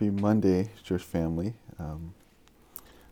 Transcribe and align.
Happy 0.00 0.08
Monday, 0.08 0.70
church 0.82 1.02
family. 1.02 1.52
Um, 1.78 2.14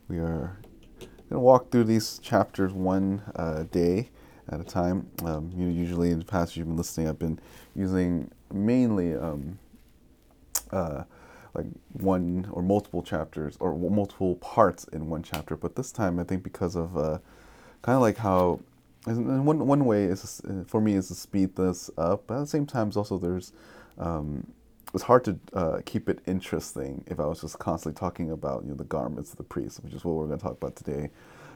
we 0.09 0.17
are 0.17 0.57
going 1.05 1.11
to 1.33 1.39
walk 1.39 1.71
through 1.71 1.85
these 1.85 2.19
chapters 2.21 2.73
one 2.73 3.21
uh, 3.37 3.65
day 3.65 4.09
at 4.49 4.59
a 4.59 4.65
time. 4.65 5.07
Um, 5.23 5.53
you 5.55 5.67
know, 5.67 5.71
usually 5.71 6.13
in 6.13 6.19
the 6.21 6.25
past 6.25 6.57
you've 6.57 6.67
been 6.67 6.79
listening, 6.79 7.07
I've 7.07 7.19
been 7.19 7.39
using 7.75 8.31
mainly 8.51 9.15
um, 9.15 9.59
uh, 10.71 11.03
like 11.53 11.67
one 11.93 12.49
or 12.53 12.63
multiple 12.63 13.03
chapters 13.03 13.59
or 13.61 13.77
multiple 13.77 14.37
parts 14.37 14.85
in 14.85 15.11
one 15.11 15.23
chapter. 15.23 15.57
But 15.57 15.77
this 15.77 15.93
time, 15.93 16.19
I 16.19 16.25
think 16.25 16.43
because 16.43 16.75
of 16.75 16.97
uh, 16.97 17.19
kind 17.83 17.97
of 17.97 18.01
like 18.01 18.17
how, 18.17 18.61
and 19.05 19.45
one 19.45 19.67
one 19.67 19.85
way 19.85 20.05
is 20.05 20.41
for 20.67 20.81
me 20.81 20.95
is 20.95 21.09
to 21.09 21.15
speed 21.15 21.55
this 21.55 21.91
up. 21.99 22.29
But 22.29 22.37
at 22.37 22.41
the 22.41 22.47
same 22.47 22.65
time, 22.65 22.91
also 22.97 23.19
there's 23.19 23.53
um, 23.99 24.47
it's 24.95 25.05
hard 25.05 25.25
to 25.25 25.39
uh, 25.53 25.81
keep 25.85 26.09
it 26.09 26.21
interesting 26.27 27.05
if 27.07 27.21
I 27.21 27.27
was 27.27 27.41
just 27.41 27.59
constantly 27.59 27.99
talking 27.99 28.31
about 28.31 28.65
you 28.65 28.71
know 28.71 28.77
the 28.77 28.85
garments 28.85 29.33
of 29.33 29.37
the 29.37 29.45
priests, 29.45 29.81
which 29.81 29.93
is 29.93 30.05
what 30.05 30.15
we're 30.15 30.27
going 30.27 30.39
to 30.39 30.43
talk 30.43 30.57
about 30.57 30.77
today. 30.77 31.11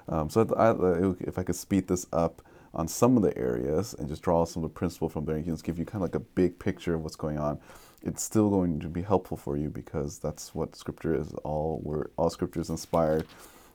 Um, 0.08 0.28
so 0.28 0.46
I, 0.56 0.70
I, 0.70 1.14
if 1.20 1.38
I 1.38 1.42
could 1.42 1.54
speed 1.54 1.88
this 1.88 2.06
up 2.12 2.42
on 2.74 2.88
some 2.88 3.16
of 3.16 3.22
the 3.22 3.36
areas 3.36 3.94
and 3.94 4.08
just 4.08 4.22
draw 4.22 4.44
some 4.44 4.64
of 4.64 4.70
the 4.70 4.74
principle 4.74 5.08
from 5.08 5.24
there, 5.24 5.36
and 5.36 5.44
just 5.44 5.64
give 5.64 5.78
you 5.78 5.84
kind 5.84 5.96
of 5.96 6.10
like 6.10 6.14
a 6.14 6.20
big 6.20 6.58
picture 6.58 6.94
of 6.94 7.02
what's 7.02 7.16
going 7.16 7.38
on. 7.38 7.58
It's 8.02 8.22
still 8.22 8.50
going 8.50 8.80
to 8.80 8.88
be 8.88 9.02
helpful 9.02 9.36
for 9.36 9.56
you 9.56 9.68
because 9.68 10.18
that's 10.18 10.54
what 10.54 10.74
Scripture 10.74 11.14
is. 11.14 11.32
All 11.44 11.80
we're 11.82 12.06
all 12.16 12.30
Scripture 12.30 12.60
is 12.60 12.70
inspired, 12.70 13.26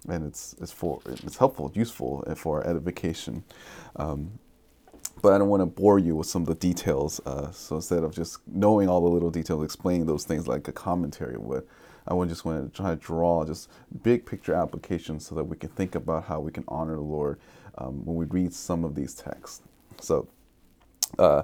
and 0.08 0.26
it's 0.26 0.56
it's 0.62 0.72
for 0.72 1.02
it's 1.06 1.38
helpful, 1.38 1.72
useful 1.74 2.24
and 2.26 2.38
for 2.38 2.58
our 2.58 2.68
edification. 2.70 3.44
Um, 3.96 4.40
but 5.22 5.34
I 5.34 5.38
don't 5.38 5.50
want 5.50 5.62
to 5.62 5.66
bore 5.66 6.00
you 6.00 6.16
with 6.16 6.28
some 6.28 6.44
of 6.44 6.48
the 6.48 6.56
details. 6.56 7.20
Uh, 7.26 7.52
so 7.52 7.78
instead 7.78 8.04
of 8.04 8.14
just 8.14 8.40
knowing 8.48 8.90
all 8.90 9.02
the 9.02 9.10
little 9.10 9.32
details, 9.32 9.64
explaining 9.64 10.06
those 10.06 10.24
things 10.24 10.48
like 10.48 10.68
a 10.68 10.72
commentary 10.72 11.38
would, 11.38 11.68
I 12.08 12.14
would 12.14 12.30
just 12.30 12.46
want 12.46 12.72
to 12.72 12.76
try 12.76 12.92
to 12.92 12.96
draw 12.96 13.44
just 13.46 13.70
big 14.04 14.26
picture 14.26 14.54
applications 14.54 15.26
so 15.26 15.36
that 15.36 15.44
we 15.44 15.58
can 15.58 15.70
think 15.70 15.96
about 15.96 16.26
how 16.26 16.40
we 16.40 16.52
can 16.52 16.64
honor 16.68 16.96
the 16.96 17.02
Lord 17.02 17.40
um, 17.78 18.06
when 18.06 18.16
we 18.16 18.26
read 18.26 18.54
some 18.54 18.84
of 18.84 18.96
these 18.96 19.14
texts. 19.14 19.62
So, 20.00 20.28
uh, 21.20 21.44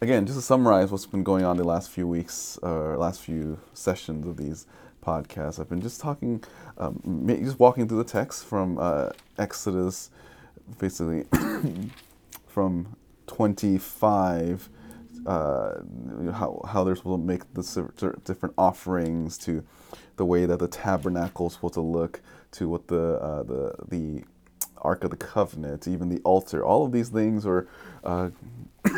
again, 0.00 0.26
just 0.26 0.38
to 0.38 0.42
summarize 0.42 0.90
what's 0.90 1.06
been 1.06 1.24
going 1.24 1.44
on 1.44 1.56
the 1.56 1.64
last 1.64 1.90
few 1.90 2.06
weeks 2.06 2.58
or 2.62 2.94
uh, 2.94 2.98
last 2.98 3.20
few 3.20 3.58
sessions 3.74 4.26
of 4.26 4.36
these 4.36 4.66
podcasts, 5.04 5.58
I've 5.58 5.68
been 5.68 5.80
just 5.80 6.00
talking, 6.00 6.44
um, 6.78 7.24
just 7.26 7.58
walking 7.58 7.88
through 7.88 7.98
the 7.98 8.04
text 8.04 8.44
from 8.44 8.78
uh, 8.78 9.10
Exodus, 9.38 10.10
basically. 10.78 11.24
From 12.52 12.96
25 13.28 14.68
uh, 15.26 15.74
how, 16.32 16.60
how 16.68 16.84
they're 16.84 16.96
supposed 16.96 17.22
to 17.22 17.26
make 17.26 17.54
the 17.54 18.20
different 18.24 18.54
offerings 18.58 19.38
to 19.38 19.64
the 20.16 20.24
way 20.24 20.46
that 20.46 20.58
the 20.58 20.68
tabernacle 20.68 21.46
is 21.46 21.54
supposed 21.54 21.74
to 21.74 21.80
look 21.80 22.20
to 22.50 22.68
what 22.68 22.88
the 22.88 23.14
uh, 23.20 23.42
the 23.44 23.74
the 23.88 24.24
ark 24.78 25.04
of 25.04 25.10
the 25.10 25.16
covenant 25.16 25.86
even 25.86 26.08
the 26.08 26.20
altar. 26.24 26.64
All 26.64 26.84
of 26.84 26.92
these 26.92 27.08
things 27.08 27.44
were 27.44 27.68
uh, 28.02 28.30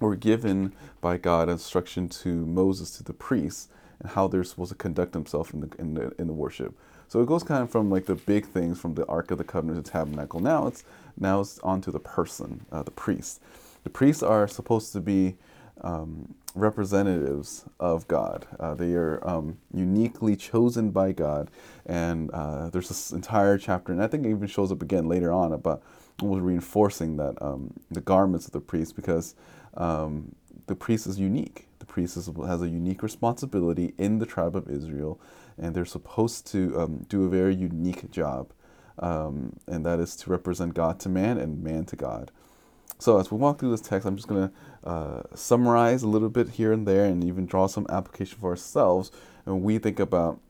were 0.00 0.16
given 0.16 0.72
by 1.00 1.16
God 1.16 1.48
instruction 1.48 2.08
to 2.10 2.46
Moses 2.46 2.90
to 2.98 3.02
the 3.02 3.14
priests 3.14 3.68
and 4.00 4.12
how 4.12 4.28
they're 4.28 4.44
supposed 4.44 4.70
to 4.70 4.76
conduct 4.76 5.12
themselves 5.12 5.52
in 5.52 5.60
the, 5.60 5.70
in 5.78 5.94
the 5.94 6.12
in 6.18 6.26
the 6.26 6.32
worship 6.32 6.74
so 7.08 7.20
it 7.20 7.26
goes 7.26 7.42
kind 7.42 7.62
of 7.62 7.70
from 7.70 7.90
like 7.90 8.06
the 8.06 8.14
big 8.14 8.46
things 8.46 8.80
from 8.80 8.94
the 8.94 9.06
ark 9.06 9.30
of 9.30 9.38
the 9.38 9.44
covenant 9.44 9.84
to 9.84 9.90
tabernacle 9.90 10.40
now 10.40 10.66
it's 10.66 10.84
now 11.16 11.40
it's 11.40 11.58
on 11.60 11.80
to 11.82 11.90
the 11.90 12.00
person, 12.00 12.66
uh, 12.72 12.82
the 12.82 12.90
priest. 12.90 13.40
The 13.84 13.90
priests 13.90 14.22
are 14.22 14.48
supposed 14.48 14.92
to 14.92 15.00
be 15.00 15.36
um, 15.80 16.34
representatives 16.54 17.64
of 17.78 18.08
God. 18.08 18.46
Uh, 18.58 18.74
they 18.74 18.94
are 18.94 19.20
um, 19.28 19.58
uniquely 19.72 20.36
chosen 20.36 20.90
by 20.90 21.12
God, 21.12 21.50
and 21.86 22.30
uh, 22.30 22.70
there's 22.70 22.88
this 22.88 23.12
entire 23.12 23.58
chapter, 23.58 23.92
and 23.92 24.02
I 24.02 24.06
think 24.06 24.24
it 24.24 24.30
even 24.30 24.46
shows 24.48 24.72
up 24.72 24.82
again 24.82 25.08
later 25.08 25.32
on 25.32 25.52
about 25.52 25.82
reinforcing 26.22 27.16
that 27.16 27.40
um, 27.42 27.72
the 27.90 28.00
garments 28.00 28.46
of 28.46 28.52
the 28.52 28.60
priest, 28.60 28.96
because 28.96 29.34
um, 29.76 30.34
the 30.66 30.74
priest 30.74 31.06
is 31.06 31.18
unique. 31.18 31.66
Priest 31.94 32.16
is, 32.16 32.28
has 32.52 32.60
a 32.62 32.68
unique 32.68 33.02
responsibility 33.02 33.94
in 33.98 34.18
the 34.18 34.26
tribe 34.34 34.56
of 34.60 34.68
Israel, 34.68 35.20
and 35.56 35.74
they're 35.74 35.92
supposed 35.98 36.40
to 36.48 36.60
um, 36.80 36.92
do 37.08 37.24
a 37.24 37.28
very 37.28 37.54
unique 37.54 38.10
job 38.10 38.52
um, 38.98 39.56
and 39.66 39.84
that 39.84 39.98
is 40.00 40.16
to 40.16 40.30
represent 40.30 40.74
God 40.74 41.00
to 41.00 41.08
man 41.08 41.38
and 41.38 41.62
man 41.62 41.84
to 41.86 41.96
God. 41.96 42.30
So 42.98 43.18
as 43.18 43.30
we 43.30 43.36
walk 43.36 43.58
through 43.58 43.72
this 43.72 43.80
text, 43.80 44.06
I'm 44.06 44.16
just 44.16 44.28
going 44.28 44.48
to 44.48 44.88
uh, 44.88 45.22
summarize 45.34 46.02
a 46.02 46.08
little 46.08 46.28
bit 46.28 46.50
here 46.50 46.72
and 46.72 46.86
there, 46.86 47.04
and 47.04 47.24
even 47.24 47.46
draw 47.46 47.66
some 47.66 47.86
application 47.88 48.38
for 48.40 48.50
ourselves. 48.50 49.10
And 49.46 49.62
we 49.62 49.78
think 49.78 49.98
about 49.98 50.40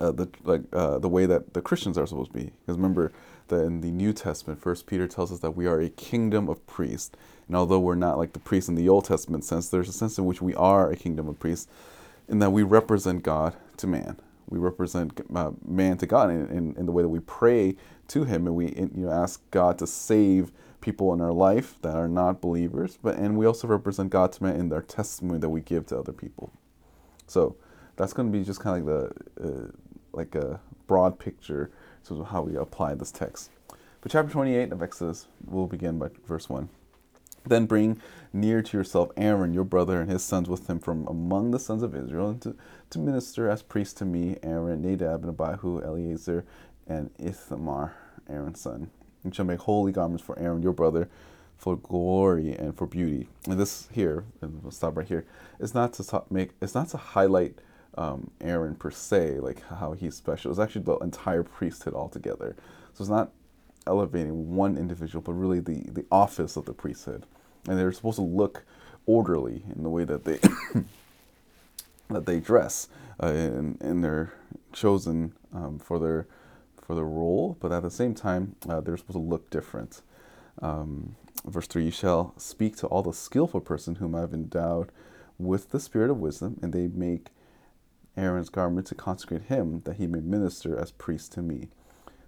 uh, 0.00 0.10
the 0.10 0.28
like 0.42 0.62
uh, 0.72 0.98
the 0.98 1.08
way 1.08 1.26
that 1.26 1.54
the 1.54 1.62
Christians 1.62 1.96
are 1.96 2.06
supposed 2.06 2.32
to 2.32 2.38
be. 2.38 2.44
Because 2.44 2.76
remember 2.76 3.12
that 3.50 3.64
in 3.64 3.82
the 3.82 3.90
New 3.90 4.12
Testament, 4.12 4.60
First 4.60 4.86
Peter 4.86 5.06
tells 5.06 5.30
us 5.30 5.40
that 5.40 5.52
we 5.52 5.66
are 5.66 5.80
a 5.80 5.90
kingdom 5.90 6.48
of 6.48 6.66
priests. 6.66 7.12
And 7.46 7.56
although 7.56 7.78
we're 7.78 7.94
not 7.94 8.18
like 8.18 8.32
the 8.32 8.40
priests 8.40 8.68
in 8.68 8.74
the 8.74 8.88
Old 8.88 9.04
Testament 9.04 9.44
sense, 9.44 9.68
there's 9.68 9.88
a 9.88 9.92
sense 9.92 10.18
in 10.18 10.24
which 10.24 10.42
we 10.42 10.54
are 10.54 10.90
a 10.90 10.96
kingdom 10.96 11.28
of 11.28 11.38
priests, 11.38 11.68
in 12.28 12.40
that 12.40 12.50
we 12.50 12.62
represent 12.62 13.22
God 13.22 13.54
to 13.76 13.86
man 13.86 14.16
we 14.50 14.58
represent 14.58 15.18
uh, 15.34 15.52
man 15.64 15.96
to 15.96 16.06
God 16.06 16.30
in, 16.30 16.46
in, 16.48 16.74
in, 16.76 16.86
the 16.86 16.92
way 16.92 17.02
that 17.02 17.08
we 17.08 17.20
pray 17.20 17.76
to 18.08 18.24
Him 18.24 18.46
and 18.46 18.56
we 18.56 18.74
you 18.74 18.90
know 18.94 19.10
ask 19.10 19.40
God 19.50 19.78
to 19.78 19.86
save 19.86 20.52
people 20.80 21.14
in 21.14 21.20
our 21.20 21.32
life 21.32 21.76
that 21.82 21.94
are 21.94 22.08
not 22.08 22.40
believers, 22.40 22.98
but 23.00 23.16
and 23.16 23.38
we 23.38 23.46
also 23.46 23.68
represent 23.68 24.10
God 24.10 24.32
to 24.32 24.42
man 24.42 24.56
in 24.56 24.68
their 24.68 24.82
testimony 24.82 25.38
that 25.38 25.48
we 25.48 25.60
give 25.60 25.86
to 25.86 25.98
other 25.98 26.12
people. 26.12 26.52
So 27.26 27.56
that's 27.96 28.12
going 28.12 28.30
to 28.30 28.36
be 28.36 28.44
just 28.44 28.60
kind 28.60 28.80
of 28.80 28.86
like 28.86 29.24
the 29.36 29.48
uh, 29.48 29.70
like 30.12 30.34
a 30.34 30.60
broad 30.86 31.18
picture 31.18 31.70
of 32.08 32.28
how 32.28 32.42
we 32.42 32.56
apply 32.56 32.94
this 32.94 33.10
text. 33.12 33.50
But 34.00 34.10
chapter 34.10 34.32
28 34.32 34.72
of 34.72 34.82
Exodus, 34.82 35.26
we'll 35.44 35.66
begin 35.66 35.98
by 35.98 36.08
verse 36.26 36.48
1. 36.48 36.68
Then 37.46 37.66
bring 37.66 38.00
near 38.32 38.62
to 38.62 38.76
yourself 38.76 39.10
Aaron, 39.16 39.54
your 39.54 39.64
brother, 39.64 40.00
and 40.00 40.10
his 40.10 40.22
sons 40.22 40.48
with 40.48 40.68
him 40.68 40.78
from 40.78 41.06
among 41.06 41.50
the 41.50 41.58
sons 41.58 41.82
of 41.82 41.94
Israel, 41.94 42.30
and 42.30 42.42
to, 42.42 42.56
to 42.90 42.98
minister 42.98 43.48
as 43.48 43.62
priests 43.62 43.94
to 43.94 44.04
me, 44.04 44.36
Aaron, 44.42 44.82
Nadab, 44.82 45.24
and 45.24 45.30
Abihu, 45.30 45.82
Eleazar, 45.82 46.44
and 46.86 47.10
Ithamar, 47.18 47.94
Aaron's 48.28 48.60
son. 48.60 48.90
And 49.24 49.34
shall 49.34 49.44
make 49.44 49.60
holy 49.60 49.92
garments 49.92 50.24
for 50.24 50.38
Aaron, 50.38 50.62
your 50.62 50.72
brother, 50.72 51.08
for 51.56 51.76
glory 51.76 52.54
and 52.54 52.76
for 52.76 52.86
beauty. 52.86 53.28
And 53.46 53.60
this 53.60 53.88
here, 53.92 54.24
and 54.40 54.62
we'll 54.62 54.70
stop 54.70 54.96
right 54.96 55.06
here, 55.06 55.26
is 55.58 55.74
not 55.74 55.92
to 55.94 56.24
make, 56.30 56.50
it's 56.60 56.74
not 56.74 56.88
to 56.90 56.96
highlight 56.96 57.58
um, 57.96 58.30
Aaron 58.40 58.74
per 58.74 58.90
se, 58.90 59.40
like 59.40 59.62
how 59.68 59.92
he's 59.92 60.14
special. 60.14 60.50
It's 60.50 60.60
actually 60.60 60.82
the 60.82 60.96
entire 60.98 61.42
priesthood 61.42 61.94
altogether. 61.94 62.56
So 62.94 63.02
it's 63.02 63.10
not 63.10 63.32
elevating 63.86 64.54
one 64.54 64.76
individual, 64.76 65.22
but 65.22 65.32
really 65.32 65.60
the, 65.60 65.90
the 65.90 66.04
office 66.10 66.56
of 66.56 66.64
the 66.64 66.72
priesthood. 66.72 67.26
And 67.68 67.78
they're 67.78 67.92
supposed 67.92 68.16
to 68.16 68.22
look 68.22 68.64
orderly 69.06 69.64
in 69.74 69.82
the 69.82 69.88
way 69.88 70.04
that 70.04 70.24
they 70.24 70.38
that 72.08 72.26
they 72.26 72.40
dress, 72.40 72.88
uh, 73.22 73.26
and, 73.26 73.80
and 73.80 74.04
they're 74.04 74.32
chosen 74.72 75.34
um, 75.52 75.78
for 75.78 75.98
their 75.98 76.26
for 76.80 76.94
their 76.94 77.04
role. 77.04 77.56
But 77.60 77.72
at 77.72 77.82
the 77.82 77.90
same 77.90 78.14
time, 78.14 78.56
uh, 78.68 78.80
they're 78.80 78.96
supposed 78.96 79.18
to 79.18 79.22
look 79.22 79.50
different. 79.50 80.02
Um, 80.62 81.16
verse 81.44 81.66
three: 81.66 81.84
You 81.84 81.90
shall 81.90 82.34
speak 82.36 82.76
to 82.76 82.86
all 82.86 83.02
the 83.02 83.12
skillful 83.12 83.60
person 83.60 83.96
whom 83.96 84.14
I 84.14 84.20
have 84.20 84.32
endowed 84.32 84.90
with 85.38 85.70
the 85.70 85.80
spirit 85.80 86.10
of 86.10 86.18
wisdom, 86.18 86.58
and 86.62 86.72
they 86.72 86.86
make 86.88 87.28
Aaron's 88.16 88.50
garment 88.50 88.86
to 88.88 88.94
consecrate 88.94 89.44
him, 89.44 89.80
that 89.84 89.96
he 89.96 90.06
may 90.06 90.20
minister 90.20 90.78
as 90.78 90.90
priest 90.90 91.32
to 91.32 91.42
me. 91.42 91.68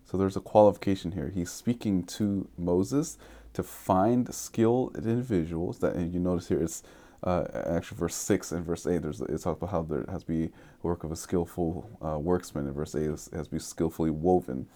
So 0.05 0.17
there's 0.17 0.37
a 0.37 0.41
qualification 0.41 1.13
here. 1.13 1.31
He's 1.35 1.51
speaking 1.51 2.05
to 2.05 2.49
Moses 2.59 3.19
to 3.53 3.63
find 3.63 4.33
skilled 4.35 4.97
individuals. 4.97 5.79
That 5.79 5.95
and 5.95 6.13
you 6.13 6.21
notice 6.21 6.49
here 6.49 6.63
it's 6.63 6.83
uh, 7.23 7.45
actually 7.67 7.99
verse 7.99 8.15
six 8.15 8.53
and 8.53 8.65
verse 8.65 8.87
eight. 8.87 9.03
There's 9.03 9.21
it 9.21 9.29
talks 9.29 9.59
about 9.59 9.71
how 9.71 9.83
there 9.83 10.05
has 10.11 10.23
to 10.23 10.29
be 10.29 10.51
work 10.83 11.05
of 11.05 11.13
a 11.13 11.17
skillful 11.17 11.89
uh, 12.01 12.17
worksman. 12.19 12.67
In 12.67 12.73
verse 12.73 12.95
eight, 12.95 13.05
it 13.05 13.11
has 13.11 13.47
to 13.47 13.51
be 13.51 13.59
skillfully 13.59 14.11
woven. 14.11 14.67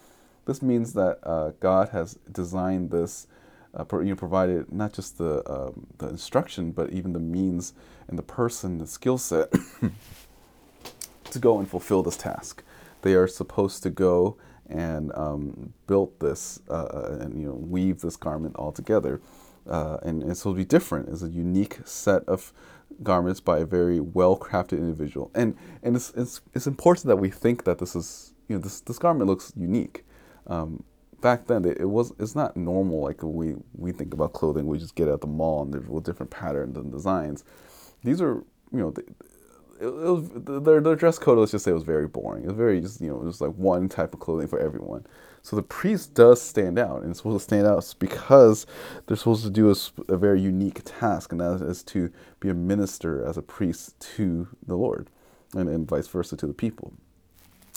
This 0.44 0.62
means 0.62 0.93
that 0.93 1.19
uh, 1.23 1.53
God 1.61 1.91
has 1.91 2.19
designed 2.31 2.91
this. 2.91 3.26
Uh, 3.75 3.85
you 3.99 4.05
know, 4.05 4.17
provided 4.17 4.73
not 4.73 4.94
just 4.94 5.19
the 5.19 5.43
um, 5.53 5.87
the 5.99 6.08
instruction, 6.08 6.70
but 6.70 6.91
even 6.91 7.12
the 7.12 7.19
means 7.20 7.75
and 8.08 8.19
the 8.19 8.23
person, 8.23 8.79
the 8.79 8.87
skill 8.87 9.19
set 9.19 9.53
to 11.31 11.38
go 11.38 11.58
and 11.58 11.69
fulfill 11.69 12.02
this 12.02 12.17
task. 12.17 12.62
They 13.02 13.14
are 13.14 13.26
supposed 13.26 13.82
to 13.84 13.90
go 13.90 14.37
and 14.69 15.12
um, 15.14 15.73
built 15.87 16.19
this 16.20 16.61
uh, 16.69 16.73
uh, 16.73 17.19
and 17.20 17.40
you 17.40 17.49
know 17.49 17.55
weave 17.55 18.00
this 18.00 18.17
garment 18.17 18.56
all 18.56 18.73
together. 18.73 19.20
Uh, 19.69 19.99
and, 20.02 20.23
and 20.23 20.37
so 20.37 20.50
it'll 20.50 20.58
be 20.58 20.64
different. 20.64 21.08
It's 21.08 21.23
a 21.23 21.28
unique 21.28 21.78
set 21.84 22.23
of 22.28 22.52
garments 23.02 23.40
by 23.40 23.58
a 23.58 23.64
very 23.64 24.00
well 24.00 24.37
crafted 24.37 24.78
individual. 24.78 25.31
And 25.34 25.56
and 25.82 25.96
it's, 25.96 26.12
it's 26.17 26.40
it's 26.55 26.67
important 26.67 27.06
that 27.06 27.17
we 27.17 27.31
think 27.31 27.64
that 27.64 27.79
this 27.79 27.94
is 27.94 28.32
you 28.49 28.56
know 28.56 28.62
this 28.62 28.81
this 28.81 28.99
garment 28.99 29.29
looks 29.29 29.52
unique. 29.56 30.05
Um, 30.46 30.84
back 31.20 31.46
then 31.46 31.64
it, 31.64 31.79
it, 31.81 31.87
was 31.87 32.12
it's 32.19 32.37
not 32.37 32.56
normal 32.56 33.00
like 33.00 33.22
we 33.22 33.55
we 33.75 33.90
think 33.93 34.14
about 34.14 34.32
clothing 34.32 34.67
we 34.67 34.79
just 34.79 34.94
get 34.94 35.08
at 35.08 35.20
the 35.20 35.26
mall 35.26 35.62
and 35.62 35.72
there's 35.72 36.02
different 36.02 36.31
patterns 36.31 36.76
and 36.76 36.93
designs. 36.93 37.44
These 38.05 38.20
are 38.20 38.44
you 38.72 38.81
know 38.81 38.94
it, 39.81 39.93
was 39.93 40.31
their, 40.64 40.81
their 40.81 40.96
dress 40.96 41.19
code. 41.19 41.38
Let's 41.38 41.52
just 41.52 41.64
say 41.64 41.73
was 41.73 41.82
very 41.82 42.06
boring. 42.06 42.44
It 42.44 42.49
was 42.49 42.56
very 42.56 42.81
just 42.81 43.00
you 43.00 43.08
know 43.08 43.17
was 43.17 43.40
like 43.40 43.52
one 43.52 43.88
type 43.88 44.14
of 44.14 44.20
clothing 44.20 44.49
for 44.49 44.58
everyone. 44.58 45.06
So 45.43 45.55
the 45.55 45.62
priest 45.62 46.14
does 46.14 46.43
stand 46.43 46.76
out, 46.76 47.02
and 47.02 47.11
it's 47.11 47.20
supposed 47.20 47.38
to 47.38 47.44
stand 47.44 47.69
out 47.69 47.94
because 48.00 48.67
they're 49.06 49.17
supposed 49.17 49.44
to 49.44 49.50
do 49.50 49.70
a, 49.70 49.76
a 50.12 50.17
very 50.17 50.40
unique 50.40 50.81
task, 50.84 51.31
and 51.31 51.40
that 51.40 51.62
is 51.62 51.84
to 51.84 52.11
be 52.40 52.49
a 52.49 52.55
minister 52.55 53.25
as 53.25 53.37
a 53.37 53.43
priest 53.43 53.99
to 54.17 54.49
the 54.67 54.75
Lord, 54.75 55.08
and, 55.55 55.69
and 55.69 55.87
vice 55.87 56.08
versa 56.08 56.37
to 56.37 56.49
the 56.49 56.52
people. 56.52 56.94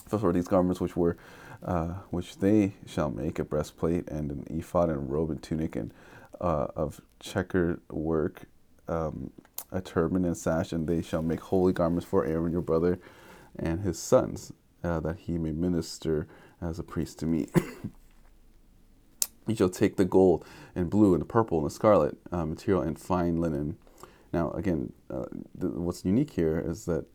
First 0.07 0.23
of 0.23 0.33
these 0.33 0.47
garments 0.47 0.81
which 0.81 0.97
were, 0.97 1.15
uh, 1.63 1.93
which 2.09 2.37
they 2.37 2.73
shall 2.87 3.11
make 3.11 3.37
a 3.37 3.43
breastplate 3.43 4.07
and 4.07 4.31
an 4.31 4.47
ephod 4.49 4.89
and 4.89 4.97
a 4.97 5.01
robe 5.01 5.29
and 5.29 5.43
tunic 5.43 5.75
and 5.75 5.93
uh, 6.41 6.67
of 6.75 7.01
checkered 7.19 7.81
work, 7.91 8.45
um, 8.89 9.31
a 9.71 9.81
turban 9.81 10.25
and 10.25 10.37
sash, 10.37 10.73
and 10.73 10.87
they 10.87 11.01
shall 11.01 11.21
make 11.21 11.39
holy 11.39 11.73
garments 11.73 12.05
for 12.05 12.25
Aaron 12.25 12.51
your 12.51 12.61
brother 12.61 12.99
and 13.57 13.81
his 13.81 13.99
sons, 13.99 14.51
uh, 14.83 14.99
that 15.01 15.17
he 15.19 15.37
may 15.37 15.51
minister 15.51 16.27
as 16.61 16.79
a 16.79 16.83
priest 16.83 17.19
to 17.19 17.25
me. 17.25 17.47
you 19.47 19.55
shall 19.55 19.69
take 19.69 19.95
the 19.97 20.05
gold 20.05 20.45
and 20.75 20.89
blue 20.89 21.13
and 21.13 21.21
the 21.21 21.25
purple 21.25 21.59
and 21.59 21.67
the 21.67 21.71
scarlet 21.71 22.17
uh, 22.31 22.45
material 22.45 22.83
and 22.83 22.99
fine 22.99 23.39
linen. 23.39 23.77
Now, 24.33 24.51
again, 24.51 24.93
uh, 25.09 25.25
th- 25.59 25.73
what's 25.73 26.05
unique 26.05 26.31
here 26.31 26.59
is 26.59 26.85
that 26.85 27.05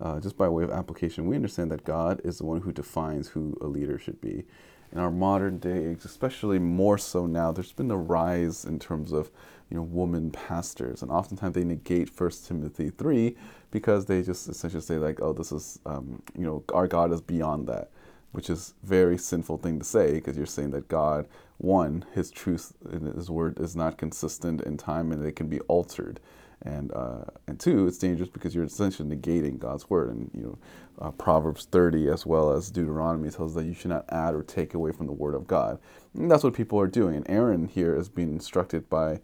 uh, 0.00 0.20
just 0.20 0.36
by 0.36 0.48
way 0.48 0.64
of 0.64 0.70
application, 0.70 1.26
we 1.26 1.36
understand 1.36 1.70
that 1.70 1.84
God 1.84 2.20
is 2.24 2.38
the 2.38 2.46
one 2.46 2.62
who 2.62 2.72
defines 2.72 3.28
who 3.28 3.56
a 3.60 3.66
leader 3.66 3.98
should 3.98 4.20
be. 4.20 4.44
In 4.92 4.98
our 4.98 5.10
modern 5.10 5.58
day, 5.58 5.96
especially 6.04 6.58
more 6.58 6.98
so 6.98 7.26
now, 7.26 7.50
there's 7.50 7.72
been 7.72 7.90
a 7.90 7.96
rise 7.96 8.64
in 8.64 8.78
terms 8.78 9.12
of 9.12 9.30
you 9.70 9.76
know 9.76 9.82
woman 9.82 10.30
pastors, 10.30 11.02
and 11.02 11.10
oftentimes 11.10 11.54
they 11.54 11.64
negate 11.64 12.10
First 12.10 12.46
Timothy 12.46 12.90
three 12.90 13.36
because 13.70 14.04
they 14.04 14.22
just 14.22 14.48
essentially 14.48 14.82
say 14.82 14.98
like, 14.98 15.20
oh, 15.22 15.32
this 15.32 15.50
is 15.50 15.78
um, 15.86 16.22
you 16.36 16.44
know 16.44 16.62
our 16.74 16.86
God 16.86 17.12
is 17.12 17.22
beyond 17.22 17.66
that 17.68 17.90
which 18.32 18.50
is 18.50 18.74
very 18.82 19.16
sinful 19.16 19.58
thing 19.58 19.78
to 19.78 19.84
say 19.84 20.14
because 20.14 20.36
you're 20.36 20.46
saying 20.46 20.70
that 20.70 20.88
God, 20.88 21.28
one, 21.58 22.04
His 22.14 22.30
truth 22.30 22.72
in 22.90 23.06
His 23.06 23.30
word 23.30 23.60
is 23.60 23.76
not 23.76 23.98
consistent 23.98 24.62
in 24.62 24.76
time 24.76 25.12
and 25.12 25.24
it 25.24 25.36
can 25.36 25.48
be 25.48 25.60
altered, 25.60 26.18
and 26.64 26.92
uh, 26.92 27.24
and 27.46 27.58
two, 27.60 27.86
it's 27.86 27.98
dangerous 27.98 28.28
because 28.28 28.54
you're 28.54 28.64
essentially 28.64 29.08
negating 29.16 29.58
God's 29.58 29.88
word. 29.90 30.10
And 30.10 30.30
you 30.34 30.42
know, 30.42 30.58
uh, 31.00 31.10
Proverbs 31.12 31.66
30 31.66 32.08
as 32.08 32.26
well 32.26 32.52
as 32.52 32.70
Deuteronomy 32.70 33.30
tells 33.30 33.52
us 33.52 33.62
that 33.62 33.68
you 33.68 33.74
should 33.74 33.90
not 33.90 34.04
add 34.10 34.34
or 34.34 34.42
take 34.42 34.74
away 34.74 34.92
from 34.92 35.06
the 35.06 35.12
word 35.12 35.34
of 35.34 35.46
God. 35.46 35.78
And 36.14 36.30
that's 36.30 36.44
what 36.44 36.54
people 36.54 36.80
are 36.80 36.86
doing. 36.86 37.16
And 37.16 37.28
Aaron 37.30 37.68
here 37.68 37.96
is 37.96 38.08
being 38.08 38.30
instructed 38.30 38.88
by. 38.90 39.20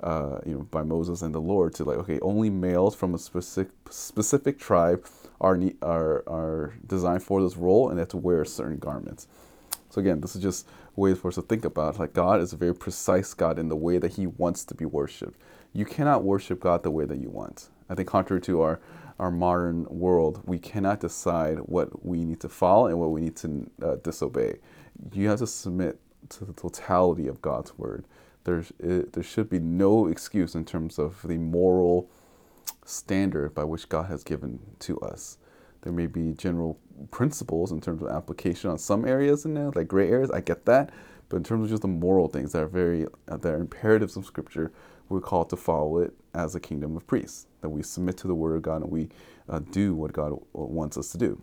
Uh, 0.00 0.38
you 0.46 0.54
know, 0.54 0.60
by 0.70 0.84
Moses 0.84 1.22
and 1.22 1.34
the 1.34 1.40
Lord 1.40 1.74
to 1.74 1.84
like, 1.84 1.98
okay, 1.98 2.20
only 2.20 2.50
males 2.50 2.94
from 2.94 3.16
a 3.16 3.18
specific 3.18 3.72
specific 3.90 4.56
tribe 4.56 5.04
are, 5.40 5.58
are, 5.82 6.22
are 6.28 6.74
designed 6.86 7.24
for 7.24 7.42
this 7.42 7.56
role 7.56 7.88
and 7.88 7.98
they 7.98 8.02
have 8.02 8.08
to 8.10 8.16
wear 8.16 8.44
certain 8.44 8.78
garments. 8.78 9.26
So 9.90 10.00
again, 10.00 10.20
this 10.20 10.36
is 10.36 10.42
just 10.42 10.68
ways 10.96 11.18
for 11.18 11.28
us 11.28 11.36
to 11.36 11.42
think 11.42 11.64
about 11.64 11.98
like 11.98 12.12
God 12.12 12.40
is 12.40 12.52
a 12.52 12.56
very 12.56 12.74
precise 12.74 13.34
God 13.34 13.58
in 13.58 13.68
the 13.68 13.76
way 13.76 13.98
that 13.98 14.12
He 14.12 14.26
wants 14.26 14.64
to 14.66 14.74
be 14.74 14.84
worshipped. 14.84 15.40
You 15.72 15.84
cannot 15.84 16.24
worship 16.24 16.60
God 16.60 16.82
the 16.82 16.90
way 16.90 17.04
that 17.04 17.18
you 17.18 17.30
want. 17.30 17.68
I 17.88 17.94
think 17.94 18.08
contrary 18.08 18.40
to 18.42 18.62
our 18.62 18.80
our 19.18 19.30
modern 19.32 19.84
world, 19.90 20.42
we 20.44 20.58
cannot 20.60 21.00
decide 21.00 21.58
what 21.58 22.06
we 22.06 22.24
need 22.24 22.40
to 22.40 22.48
follow 22.48 22.86
and 22.86 23.00
what 23.00 23.10
we 23.10 23.20
need 23.20 23.34
to 23.36 23.68
uh, 23.82 23.96
disobey. 23.96 24.58
You 25.12 25.28
have 25.28 25.40
to 25.40 25.46
submit 25.46 25.98
to 26.30 26.44
the 26.44 26.52
totality 26.52 27.26
of 27.26 27.42
God's 27.42 27.76
word. 27.76 28.04
There's 28.44 28.72
it, 28.78 29.12
there 29.12 29.22
should 29.22 29.50
be 29.50 29.58
no 29.58 30.06
excuse 30.06 30.54
in 30.54 30.64
terms 30.64 30.98
of 30.98 31.20
the 31.26 31.36
moral 31.36 32.08
standard 32.84 33.54
by 33.54 33.64
which 33.64 33.88
God 33.88 34.06
has 34.06 34.22
given 34.22 34.60
to 34.80 34.98
us. 35.00 35.38
There 35.82 35.92
may 35.92 36.06
be 36.06 36.32
general 36.32 36.78
principles 37.10 37.70
in 37.72 37.80
terms 37.80 38.02
of 38.02 38.08
application 38.08 38.70
on 38.70 38.78
some 38.78 39.04
areas 39.04 39.44
in 39.44 39.54
there, 39.54 39.70
like 39.74 39.88
gray 39.88 40.10
areas. 40.10 40.30
I 40.30 40.40
get 40.40 40.64
that, 40.66 40.90
but 41.28 41.36
in 41.36 41.44
terms 41.44 41.64
of 41.64 41.70
just 41.70 41.82
the 41.82 41.88
moral 41.88 42.28
things 42.28 42.52
that 42.52 42.62
are 42.62 42.68
very 42.68 43.06
uh, 43.28 43.36
that 43.36 43.52
are 43.52 43.60
imperatives 43.60 44.16
of 44.16 44.24
Scripture, 44.26 44.72
we're 45.08 45.20
called 45.20 45.50
to 45.50 45.56
follow 45.56 45.98
it 45.98 46.14
as 46.34 46.54
a 46.54 46.60
kingdom 46.60 46.96
of 46.96 47.06
priests. 47.06 47.46
That 47.60 47.70
we 47.70 47.82
submit 47.82 48.16
to 48.18 48.28
the 48.28 48.34
Word 48.34 48.56
of 48.56 48.62
God 48.62 48.82
and 48.82 48.90
we 48.90 49.08
uh, 49.48 49.60
do 49.70 49.94
what 49.94 50.12
God 50.12 50.38
wants 50.52 50.96
us 50.96 51.10
to 51.12 51.18
do. 51.18 51.40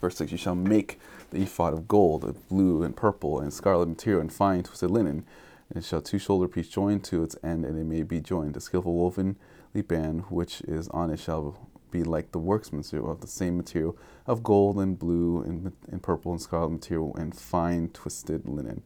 Verse 0.00 0.16
6 0.16 0.32
You 0.32 0.38
shall 0.38 0.54
make 0.54 0.98
the 1.30 1.42
ephod 1.42 1.72
of 1.72 1.86
gold, 1.86 2.24
of 2.24 2.48
blue 2.48 2.82
and 2.82 2.96
purple, 2.96 3.38
and 3.40 3.52
scarlet 3.52 3.88
material, 3.88 4.20
and 4.20 4.32
fine 4.32 4.62
twisted 4.62 4.90
linen. 4.90 5.24
And 5.72 5.84
shall 5.84 6.00
two 6.02 6.18
shoulder 6.18 6.48
pieces 6.48 6.72
join 6.72 7.00
to 7.00 7.22
its 7.22 7.36
end, 7.44 7.64
and 7.64 7.78
it 7.78 7.84
may 7.84 8.02
be 8.02 8.20
joined. 8.20 8.56
A 8.56 8.60
skillful 8.60 8.94
woven 8.94 9.36
the 9.72 9.82
band 9.82 10.22
which 10.30 10.62
is 10.62 10.88
on 10.88 11.10
it 11.10 11.20
shall 11.20 11.56
be 11.90 12.02
like 12.02 12.32
the 12.32 12.38
workmanship 12.38 13.04
of 13.04 13.20
the 13.20 13.26
same 13.26 13.56
material 13.56 13.96
of 14.26 14.42
gold 14.42 14.78
and 14.78 14.98
blue 14.98 15.42
and, 15.42 15.72
and 15.90 16.02
purple 16.02 16.32
and 16.32 16.40
scarlet 16.40 16.70
material 16.70 17.14
and 17.16 17.36
fine 17.36 17.88
twisted 17.88 18.48
linen. 18.48 18.82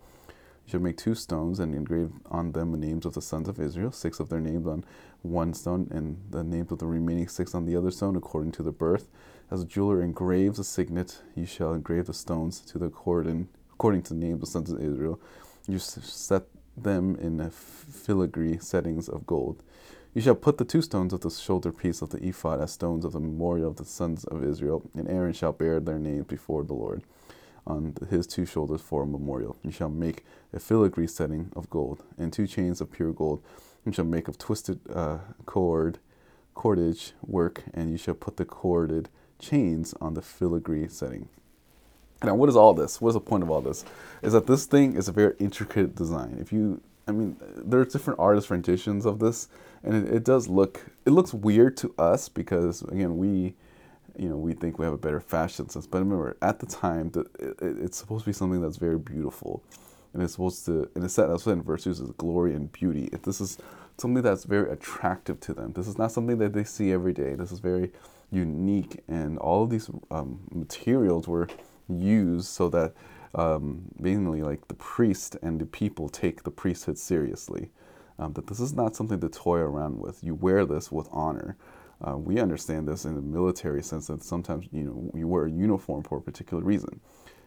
You 0.65 0.71
shall 0.71 0.81
make 0.81 0.97
two 0.97 1.15
stones 1.15 1.61
and 1.61 1.75
engrave 1.75 2.11
on 2.31 2.53
them 2.53 2.73
the 2.73 2.79
names 2.79 3.05
of 3.05 3.13
the 3.13 3.21
sons 3.21 3.49
of 3.49 3.61
Israel, 3.61 3.93
six 3.93 4.19
of 4.19 4.31
their 4.31 4.41
names 4.41 4.67
on 4.67 4.85
one 5.21 5.53
stone, 5.53 5.89
and 5.91 6.23
the 6.31 6.43
names 6.43 6.73
of 6.73 6.79
the 6.79 6.87
remaining 6.87 7.29
six 7.29 7.55
on 7.55 7.67
the 7.67 7.77
other 7.77 7.91
stone, 7.91 8.17
according 8.17 8.53
to 8.53 8.63
the 8.63 8.73
birth. 8.73 9.09
As 9.51 9.63
a 9.63 9.67
jeweler 9.67 10.01
engraves 10.01 10.59
a 10.59 10.65
signet, 10.65 11.21
you 11.35 11.45
shall 11.45 11.75
engrave 11.75 12.07
the 12.07 12.15
stones 12.15 12.61
to 12.61 12.79
the 12.79 12.87
according, 12.87 13.49
according 13.75 14.03
to 14.05 14.15
the 14.15 14.21
names 14.21 14.35
of 14.35 14.41
the 14.41 14.47
sons 14.47 14.71
of 14.71 14.81
Israel. 14.81 15.21
You 15.69 15.79
set 15.79 16.45
them 16.77 17.17
in 17.17 17.51
filigree 17.51 18.59
settings 18.59 19.09
of 19.09 19.27
gold. 19.27 19.63
You 20.15 20.23
shall 20.23 20.35
put 20.35 20.57
the 20.57 20.65
two 20.65 20.81
stones 20.81 21.13
of 21.13 21.21
the 21.21 21.31
shoulder 21.31 21.73
piece 21.73 22.01
of 22.01 22.09
the 22.11 22.27
ephod 22.27 22.61
as 22.61 22.73
stones 22.73 23.05
of 23.05 23.13
the 23.13 23.21
memorial 23.21 23.69
of 23.69 23.77
the 23.77 23.85
sons 23.85 24.25
of 24.25 24.43
Israel, 24.43 24.83
and 24.95 25.09
Aaron 25.09 25.35
shall 25.35 25.53
bear 25.53 25.79
their 25.79 25.99
names 25.99 26.25
before 26.25 26.65
the 26.65 26.73
Lord 26.73 27.03
on 27.67 27.95
his 28.11 28.27
two 28.27 28.47
shoulders 28.47 28.81
for 28.81 29.03
a 29.03 29.07
memorial. 29.07 29.57
You 29.63 29.71
shall 29.71 29.89
make 29.89 30.25
a 30.53 30.61
filigree 30.61 31.07
setting 31.07 31.51
of 31.57 31.71
gold, 31.71 32.03
and 32.19 32.33
two 32.33 32.47
chains 32.47 32.81
of 32.81 32.91
pure 32.91 33.13
gold. 33.13 33.43
You 33.85 33.93
shall 33.93 34.05
make 34.05 34.29
of 34.29 34.39
twisted 34.39 34.81
uh, 34.93 35.19
cord, 35.47 35.99
cordage 36.55 37.13
work, 37.27 37.65
and 37.73 37.91
you 37.91 37.99
shall 37.99 38.15
put 38.15 38.37
the 38.37 38.45
corded 38.45 39.09
chains 39.39 39.95
on 40.01 40.15
the 40.15 40.23
filigree 40.23 40.89
setting. 40.89 41.29
Now, 42.23 42.35
what 42.35 42.49
is 42.49 42.57
all 42.57 42.73
this? 42.73 43.01
What 43.01 43.11
is 43.11 43.15
the 43.15 43.21
point 43.21 43.43
of 43.43 43.51
all 43.51 43.61
this? 43.61 43.85
Is 44.23 44.33
that 44.33 44.47
this 44.47 44.65
thing 44.65 44.97
is 44.97 45.09
a 45.09 45.13
very 45.13 45.35
intricate 45.39 45.95
design. 45.95 46.39
If 46.41 46.53
you 46.53 46.81
I 47.07 47.13
mean, 47.13 47.37
there's 47.57 47.93
different 47.93 48.19
artist 48.19 48.51
renditions 48.51 49.05
of 49.05 49.19
this, 49.19 49.49
and 49.83 49.95
it, 49.95 50.15
it, 50.15 50.25
does 50.25 50.49
look 50.49 50.87
it 51.05 51.11
looks 51.11 51.35
weird 51.35 51.77
to 51.79 51.95
us 51.99 52.29
because 52.29 52.83
again 52.83 53.19
we, 53.19 53.55
you 54.17 54.29
know, 54.29 54.37
we 54.37 54.53
think 54.55 54.79
we 54.79 54.85
have 54.85 54.95
a 54.95 54.99
better 54.99 55.21
fashion 55.21 55.69
sense. 55.69 55.87
But 55.87 55.99
remember, 55.99 56.37
at 56.43 56.61
the 56.61 56.67
time, 56.67 57.11
that 57.11 57.27
it, 57.39 57.57
it's 57.61 57.99
supposed 57.99 58.25
to 58.25 58.31
be 58.31 58.35
something 58.35 58.61
that's 58.61 58.77
very 58.77 58.99
beautiful, 58.99 59.63
and 60.13 60.23
it's 60.23 60.33
supposed 60.33 60.65
to, 60.67 60.89
and 60.95 61.05
it's 61.05 61.15
said 61.15 61.29
that's 61.29 61.47
what 61.47 61.53
in 61.53 61.63
virtues 61.63 62.01
is 62.01 62.11
glory 62.13 62.55
and 62.55 62.71
beauty. 62.73 63.09
If 63.13 63.23
this 63.23 63.41
is 63.41 63.59
something 63.97 64.23
that's 64.23 64.45
very 64.45 64.71
attractive 64.71 65.41
to 65.41 65.55
them. 65.55 65.73
This 65.73 65.87
is 65.87 65.99
not 65.99 66.13
something 66.13 66.39
that 66.39 66.53
they 66.53 66.65
see 66.65 66.93
every 66.93 67.13
day. 67.13 67.35
This 67.35 67.53
is 67.53 67.61
very 67.61 67.93
unique, 68.31 69.03
and 69.09 69.39
all 69.39 69.63
of 69.65 69.71
these 69.71 69.89
um, 70.11 70.41
materials 70.53 71.29
were 71.29 71.49
used 71.89 72.47
so 72.47 72.69
that 72.71 72.95
um, 73.35 73.85
mainly 73.99 74.43
like 74.43 74.67
the 74.69 74.75
priest 74.75 75.37
and 75.43 75.61
the 75.61 75.67
people 75.67 76.09
take 76.09 76.43
the 76.43 76.51
priesthood 76.51 76.99
seriously. 76.99 77.71
Um, 78.17 78.33
that 78.35 78.47
this 78.47 78.61
is 78.61 78.73
not 78.73 78.95
something 78.95 79.21
to 79.21 79.29
toy 79.29 79.59
around 79.59 79.99
with. 79.99 80.23
You 80.23 80.35
wear 80.35 80.65
this 80.65 80.93
with 80.93 81.09
honor. 81.11 81.57
Uh, 82.07 82.17
we 82.19 82.39
understand 82.39 82.87
this 82.87 83.05
in 83.05 83.15
the 83.15 83.23
military 83.23 83.83
sense 83.83 84.09
that 84.09 84.23
sometimes 84.23 84.67
you 84.73 84.83
know 84.83 85.11
you 85.19 85.27
wear 85.27 85.47
a 85.47 85.51
uniform 85.51 86.03
for 86.03 86.19
a 86.19 86.21
particular 86.21 86.63
reason. 86.63 87.01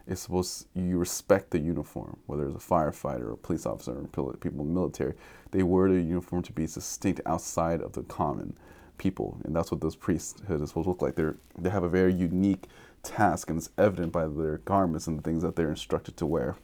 It's 0.07 0.21
supposed 0.21 0.67
you 0.73 0.97
respect 0.97 1.51
the 1.51 1.59
uniform, 1.59 2.17
whether 2.27 2.47
it's 2.47 2.65
a 2.65 2.67
firefighter 2.67 3.23
or 3.23 3.33
a 3.33 3.37
police 3.37 3.65
officer 3.65 3.91
or 3.91 4.33
people 4.33 4.61
in 4.61 4.67
the 4.69 4.73
military. 4.73 5.13
They 5.51 5.63
wear 5.63 5.89
their 5.89 5.99
uniform 5.99 6.43
to 6.43 6.53
be 6.53 6.65
distinct 6.65 7.19
outside 7.25 7.81
of 7.81 7.91
the 7.91 8.03
common 8.03 8.55
people, 8.97 9.37
and 9.43 9.55
that's 9.55 9.69
what 9.69 9.81
this 9.81 9.95
priesthood 9.95 10.61
is 10.61 10.69
supposed 10.69 10.85
to 10.85 10.89
look 10.89 11.01
like. 11.01 11.15
They 11.15 11.29
they 11.59 11.69
have 11.69 11.83
a 11.83 11.89
very 11.89 12.13
unique 12.13 12.65
task, 13.03 13.49
and 13.49 13.59
it's 13.59 13.69
evident 13.77 14.11
by 14.11 14.27
their 14.27 14.59
garments 14.59 15.07
and 15.07 15.19
the 15.19 15.23
things 15.23 15.43
that 15.43 15.55
they're 15.55 15.69
instructed 15.69 16.17
to 16.17 16.25
wear. 16.25 16.55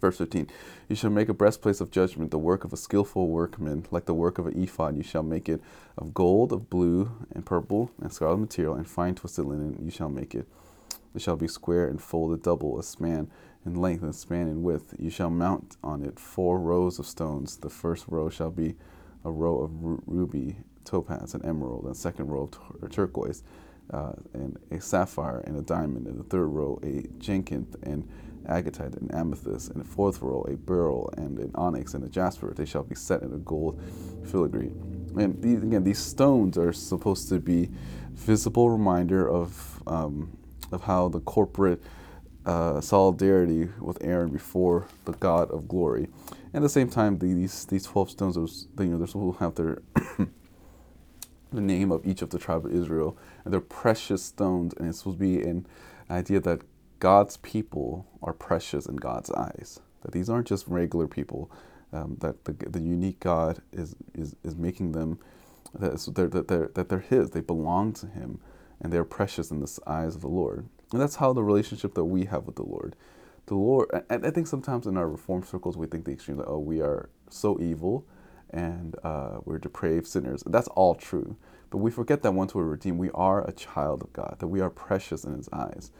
Verse 0.00 0.18
15 0.18 0.48
You 0.88 0.96
shall 0.96 1.10
make 1.10 1.28
a 1.28 1.34
breastplate 1.34 1.80
of 1.80 1.90
judgment, 1.90 2.30
the 2.30 2.38
work 2.38 2.64
of 2.64 2.72
a 2.72 2.76
skillful 2.76 3.28
workman, 3.28 3.86
like 3.90 4.06
the 4.06 4.14
work 4.14 4.38
of 4.38 4.46
an 4.46 4.60
ephod. 4.62 4.96
You 4.96 5.02
shall 5.02 5.22
make 5.22 5.48
it 5.48 5.60
of 5.96 6.14
gold, 6.14 6.52
of 6.52 6.70
blue, 6.70 7.10
and 7.32 7.44
purple, 7.44 7.90
and 8.00 8.12
scarlet 8.12 8.38
material, 8.38 8.74
and 8.74 8.86
fine 8.88 9.14
twisted 9.14 9.44
linen. 9.44 9.78
You 9.82 9.90
shall 9.90 10.08
make 10.08 10.34
it. 10.34 10.46
It 11.14 11.22
shall 11.22 11.36
be 11.36 11.48
square 11.48 11.88
and 11.88 12.00
folded 12.00 12.42
double, 12.42 12.78
a 12.78 12.82
span 12.82 13.30
in 13.64 13.74
length 13.74 14.02
and 14.02 14.10
a 14.10 14.14
span 14.14 14.46
in 14.46 14.62
width. 14.62 14.94
You 14.98 15.10
shall 15.10 15.30
mount 15.30 15.76
on 15.82 16.04
it 16.04 16.18
four 16.18 16.58
rows 16.58 16.98
of 16.98 17.06
stones. 17.06 17.56
The 17.56 17.70
first 17.70 18.06
row 18.08 18.28
shall 18.28 18.50
be 18.50 18.76
a 19.24 19.30
row 19.30 19.58
of 19.60 19.70
ruby, 20.06 20.58
topaz, 20.84 21.34
and 21.34 21.44
emerald, 21.44 21.86
and 21.86 21.96
second 21.96 22.28
row 22.28 22.48
of 22.82 22.90
turquoise 22.90 23.42
uh, 23.92 24.12
and 24.34 24.58
a 24.70 24.80
sapphire 24.80 25.40
and 25.40 25.56
a 25.56 25.62
diamond. 25.62 26.06
In 26.06 26.18
the 26.18 26.24
third 26.24 26.46
row, 26.46 26.78
a 26.82 27.06
jacinth 27.18 27.76
and 27.82 28.08
agatite 28.46 28.96
and 28.96 29.12
amethyst. 29.14 29.70
and 29.70 29.80
a 29.80 29.84
fourth 29.84 30.20
row, 30.22 30.44
a 30.48 30.56
beryl 30.56 31.12
and 31.16 31.38
an 31.38 31.50
onyx 31.54 31.94
and 31.94 32.04
a 32.04 32.08
jasper. 32.08 32.52
They 32.54 32.64
shall 32.64 32.82
be 32.84 32.94
set 32.94 33.22
in 33.22 33.32
a 33.32 33.38
gold 33.38 33.80
filigree. 34.24 34.72
and 35.16 35.42
these, 35.42 35.62
again, 35.62 35.84
these 35.84 35.98
stones 35.98 36.56
are 36.58 36.72
supposed 36.72 37.28
to 37.30 37.40
be 37.40 37.70
visible 38.12 38.70
reminder 38.70 39.28
of 39.28 39.82
um, 39.86 40.36
of 40.70 40.82
how 40.82 41.08
the 41.08 41.20
corporate 41.20 41.82
uh, 42.44 42.80
solidarity 42.80 43.68
with 43.80 43.98
Aaron 44.02 44.30
before 44.30 44.86
the 45.04 45.12
God 45.12 45.50
of 45.50 45.68
glory. 45.68 46.08
And 46.52 46.56
at 46.56 46.62
the 46.62 46.68
same 46.68 46.88
time, 46.88 47.18
these 47.18 47.66
these 47.66 47.84
twelve 47.84 48.10
stones, 48.10 48.34
those 48.34 48.68
you 48.78 48.86
know, 48.86 48.98
they're 48.98 49.06
supposed 49.06 49.38
to 49.38 49.44
have 49.44 49.54
their 49.54 49.82
the 51.52 51.60
name 51.60 51.92
of 51.92 52.06
each 52.06 52.22
of 52.22 52.30
the 52.30 52.38
tribe 52.38 52.66
of 52.66 52.72
Israel, 52.72 53.16
and 53.44 53.52
they're 53.52 53.60
precious 53.60 54.24
stones, 54.24 54.74
and 54.78 54.88
it's 54.88 54.98
supposed 54.98 55.18
to 55.18 55.20
be 55.20 55.42
an 55.42 55.66
idea 56.10 56.40
that 56.40 56.62
God's 57.00 57.36
people 57.38 58.06
are 58.22 58.32
precious 58.32 58.86
in 58.86 58.96
God's 58.96 59.30
eyes. 59.32 59.80
That 60.02 60.12
these 60.12 60.30
aren't 60.30 60.48
just 60.48 60.66
regular 60.68 61.08
people. 61.08 61.50
Um, 61.92 62.16
that 62.20 62.44
the, 62.44 62.52
the 62.52 62.80
unique 62.80 63.20
God 63.20 63.62
is, 63.72 63.96
is, 64.14 64.36
is 64.44 64.56
making 64.56 64.92
them 64.92 65.18
that 65.74 65.98
they're, 66.14 66.28
that, 66.28 66.48
they're, 66.48 66.70
that 66.74 66.88
they're 66.88 66.98
His. 67.00 67.30
They 67.30 67.40
belong 67.40 67.92
to 67.94 68.06
Him, 68.06 68.40
and 68.80 68.92
they're 68.92 69.04
precious 69.04 69.50
in 69.50 69.60
the 69.60 69.78
eyes 69.86 70.14
of 70.14 70.22
the 70.22 70.28
Lord. 70.28 70.68
And 70.92 71.00
that's 71.00 71.16
how 71.16 71.32
the 71.32 71.42
relationship 71.44 71.94
that 71.94 72.04
we 72.04 72.26
have 72.26 72.46
with 72.46 72.56
the 72.56 72.62
Lord. 72.64 72.96
The 73.46 73.54
Lord, 73.56 73.90
and 74.10 74.26
I 74.26 74.30
think 74.30 74.46
sometimes 74.46 74.86
in 74.86 74.96
our 74.96 75.08
reform 75.08 75.42
circles 75.44 75.76
we 75.76 75.86
think 75.86 76.04
the 76.04 76.12
extreme 76.12 76.36
that 76.38 76.46
oh 76.46 76.58
we 76.58 76.80
are 76.82 77.10
so 77.30 77.60
evil, 77.60 78.06
and 78.50 78.96
uh, 79.04 79.38
we're 79.44 79.58
depraved 79.58 80.06
sinners. 80.06 80.42
That's 80.46 80.68
all 80.68 80.94
true. 80.94 81.36
But 81.70 81.78
we 81.78 81.90
forget 81.90 82.22
that 82.22 82.32
once 82.32 82.54
we're 82.54 82.64
redeemed, 82.64 82.98
we 82.98 83.10
are 83.12 83.46
a 83.46 83.52
child 83.52 84.02
of 84.02 84.12
God, 84.12 84.36
that 84.38 84.48
we 84.48 84.60
are 84.60 84.70
precious 84.70 85.24
in 85.24 85.34
His 85.34 85.48
eyes, 85.52 85.90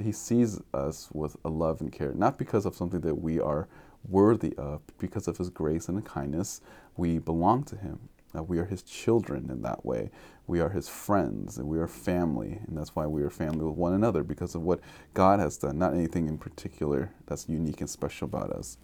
He 0.00 0.12
sees 0.12 0.60
us 0.74 1.08
with 1.12 1.36
a 1.44 1.48
love 1.48 1.80
and 1.80 1.92
care, 1.92 2.12
not 2.14 2.38
because 2.38 2.66
of 2.66 2.74
something 2.74 3.00
that 3.02 3.16
we 3.16 3.40
are 3.40 3.68
worthy 4.08 4.54
of, 4.56 4.82
because 4.98 5.28
of 5.28 5.38
His 5.38 5.50
grace 5.50 5.88
and 5.88 6.04
kindness. 6.04 6.60
We 6.96 7.18
belong 7.18 7.64
to 7.64 7.76
Him. 7.76 8.08
Uh, 8.36 8.42
we 8.42 8.58
are 8.58 8.66
His 8.66 8.82
children 8.82 9.50
in 9.50 9.62
that 9.62 9.84
way. 9.84 10.10
We 10.46 10.60
are 10.60 10.70
His 10.70 10.88
friends, 10.88 11.58
and 11.58 11.68
we 11.68 11.78
are 11.78 11.88
family, 11.88 12.60
and 12.66 12.76
that's 12.76 12.94
why 12.94 13.06
we 13.06 13.22
are 13.22 13.30
family 13.30 13.64
with 13.64 13.76
one 13.76 13.94
another 13.94 14.22
because 14.22 14.54
of 14.54 14.62
what 14.62 14.80
God 15.14 15.40
has 15.40 15.56
done, 15.58 15.78
not 15.78 15.94
anything 15.94 16.28
in 16.28 16.38
particular 16.38 17.12
that's 17.26 17.48
unique 17.48 17.80
and 17.80 17.90
special 17.90 18.26
about 18.26 18.50
us. 18.50 18.78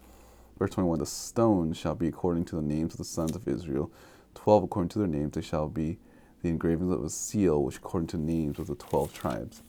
Verse 0.57 0.71
21 0.71 0.99
The 0.99 1.05
stone 1.05 1.73
shall 1.73 1.95
be 1.95 2.07
according 2.07 2.45
to 2.45 2.55
the 2.55 2.61
names 2.61 2.93
of 2.93 2.97
the 2.99 3.05
sons 3.05 3.35
of 3.35 3.47
Israel. 3.47 3.91
Twelve 4.33 4.63
according 4.63 4.89
to 4.89 4.99
their 4.99 5.07
names, 5.07 5.33
they 5.33 5.41
shall 5.41 5.69
be 5.69 5.97
the 6.41 6.49
engravings 6.49 6.91
of 6.91 7.03
a 7.03 7.09
seal, 7.09 7.63
which 7.63 7.77
according 7.77 8.07
to 8.07 8.17
names 8.17 8.59
of 8.59 8.67
the 8.67 8.75
twelve 8.75 9.13
tribes. 9.13 9.63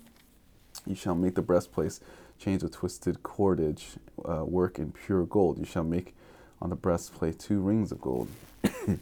You 0.87 0.95
shall 0.95 1.14
make 1.14 1.35
the 1.35 1.43
breastplate 1.43 1.99
chains 2.38 2.62
of 2.62 2.71
twisted 2.71 3.23
cordage, 3.23 3.97
uh, 4.28 4.45
work 4.45 4.78
in 4.78 4.93
pure 4.93 5.25
gold. 5.25 5.59
You 5.59 5.64
shall 5.64 5.85
make 5.85 6.14
on 6.61 6.71
the 6.71 6.76
breastplate 6.76 7.38
two 7.38 7.61
rings 7.61 7.93
of 7.93 8.00
gold. 8.00 8.28
and 8.62 9.00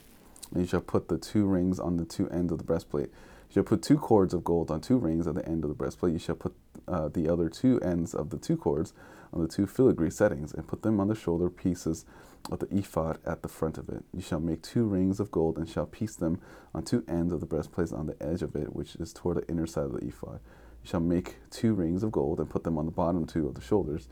you 0.57 0.67
shall 0.67 0.81
put 0.81 1.09
the 1.09 1.19
two 1.19 1.47
rings 1.47 1.79
on 1.79 1.97
the 1.97 2.05
two 2.05 2.29
ends 2.31 2.53
of 2.53 2.59
the 2.59 2.65
breastplate. 2.65 3.11
You 3.51 3.55
shall 3.55 3.65
put 3.65 3.83
two 3.83 3.99
cords 3.99 4.35
of 4.35 4.45
gold 4.45 4.71
on 4.71 4.81
two 4.81 4.97
rings 4.97 5.27
at 5.27 5.35
the 5.35 5.47
end 5.47 5.65
of 5.65 5.69
the 5.69 5.75
breastplate. 5.75 6.13
You 6.13 6.19
shall 6.19 6.37
put 6.37 6.55
uh, 6.89 7.09
the 7.09 7.29
other 7.29 7.49
two 7.49 7.81
ends 7.81 8.15
of 8.15 8.31
the 8.31 8.39
two 8.39 8.57
cords 8.57 8.93
on 9.33 9.43
the 9.43 9.49
two 9.49 9.67
filigree 9.67 10.11
settings, 10.11 10.53
and 10.55 10.67
put 10.67 10.83
them 10.83 11.01
on 11.01 11.09
the 11.09 11.15
shoulder 11.15 11.51
pieces 11.51 12.05
of 12.53 12.61
the 12.61 12.77
ephod 12.77 13.19
at 13.27 13.43
the 13.43 13.49
front 13.49 13.79
of 13.79 13.89
it. 13.89 14.05
You 14.13 14.21
shall 14.21 14.41
make 14.41 14.63
two 14.63 14.85
rings 14.85 15.19
of 15.19 15.31
gold, 15.31 15.59
and 15.59 15.69
shall 15.69 15.87
piece 15.87 16.15
them 16.15 16.41
on 16.75 16.85
two 16.85 17.05
ends 17.09 17.33
of 17.33 17.41
the 17.41 17.47
breastplate 17.47 17.93
on 17.93 18.07
the 18.07 18.17
edge 18.23 18.43
of 18.43 18.55
it, 18.55 18.75
which 18.75 18.97
is 18.97 19.13
toward 19.13 19.39
the 19.39 19.49
inner 19.49 19.67
side 19.67 19.87
of 19.87 19.93
the 19.93 20.07
ephod. 20.07 20.41
You 20.85 20.91
shall 20.91 21.01
make 21.01 21.37
two 21.51 21.73
rings 21.73 22.03
of 22.03 22.13
gold, 22.13 22.39
and 22.39 22.49
put 22.49 22.63
them 22.63 22.77
on 22.77 22.85
the 22.85 22.93
bottom 22.93 23.27
two 23.27 23.49
of 23.49 23.55
the 23.55 23.63
shoulders 23.63 24.07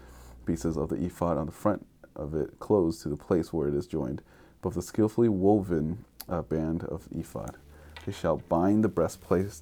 pieces 0.46 0.76
of 0.76 0.88
the 0.88 0.96
ephod 0.96 1.38
on 1.38 1.46
the 1.46 1.52
front 1.52 1.86
of 2.16 2.34
it, 2.34 2.58
close 2.58 3.02
to 3.02 3.08
the 3.08 3.16
place 3.16 3.52
where 3.52 3.68
it 3.68 3.74
is 3.74 3.86
joined, 3.86 4.22
above 4.60 4.74
the 4.74 4.82
skillfully 4.82 5.28
woven 5.28 6.04
uh, 6.28 6.42
band 6.42 6.82
of 6.84 7.06
ephod. 7.12 7.56
They 8.04 8.12
shall 8.12 8.38
bind 8.38 8.82
the 8.82 8.88
breastplate. 8.88 9.60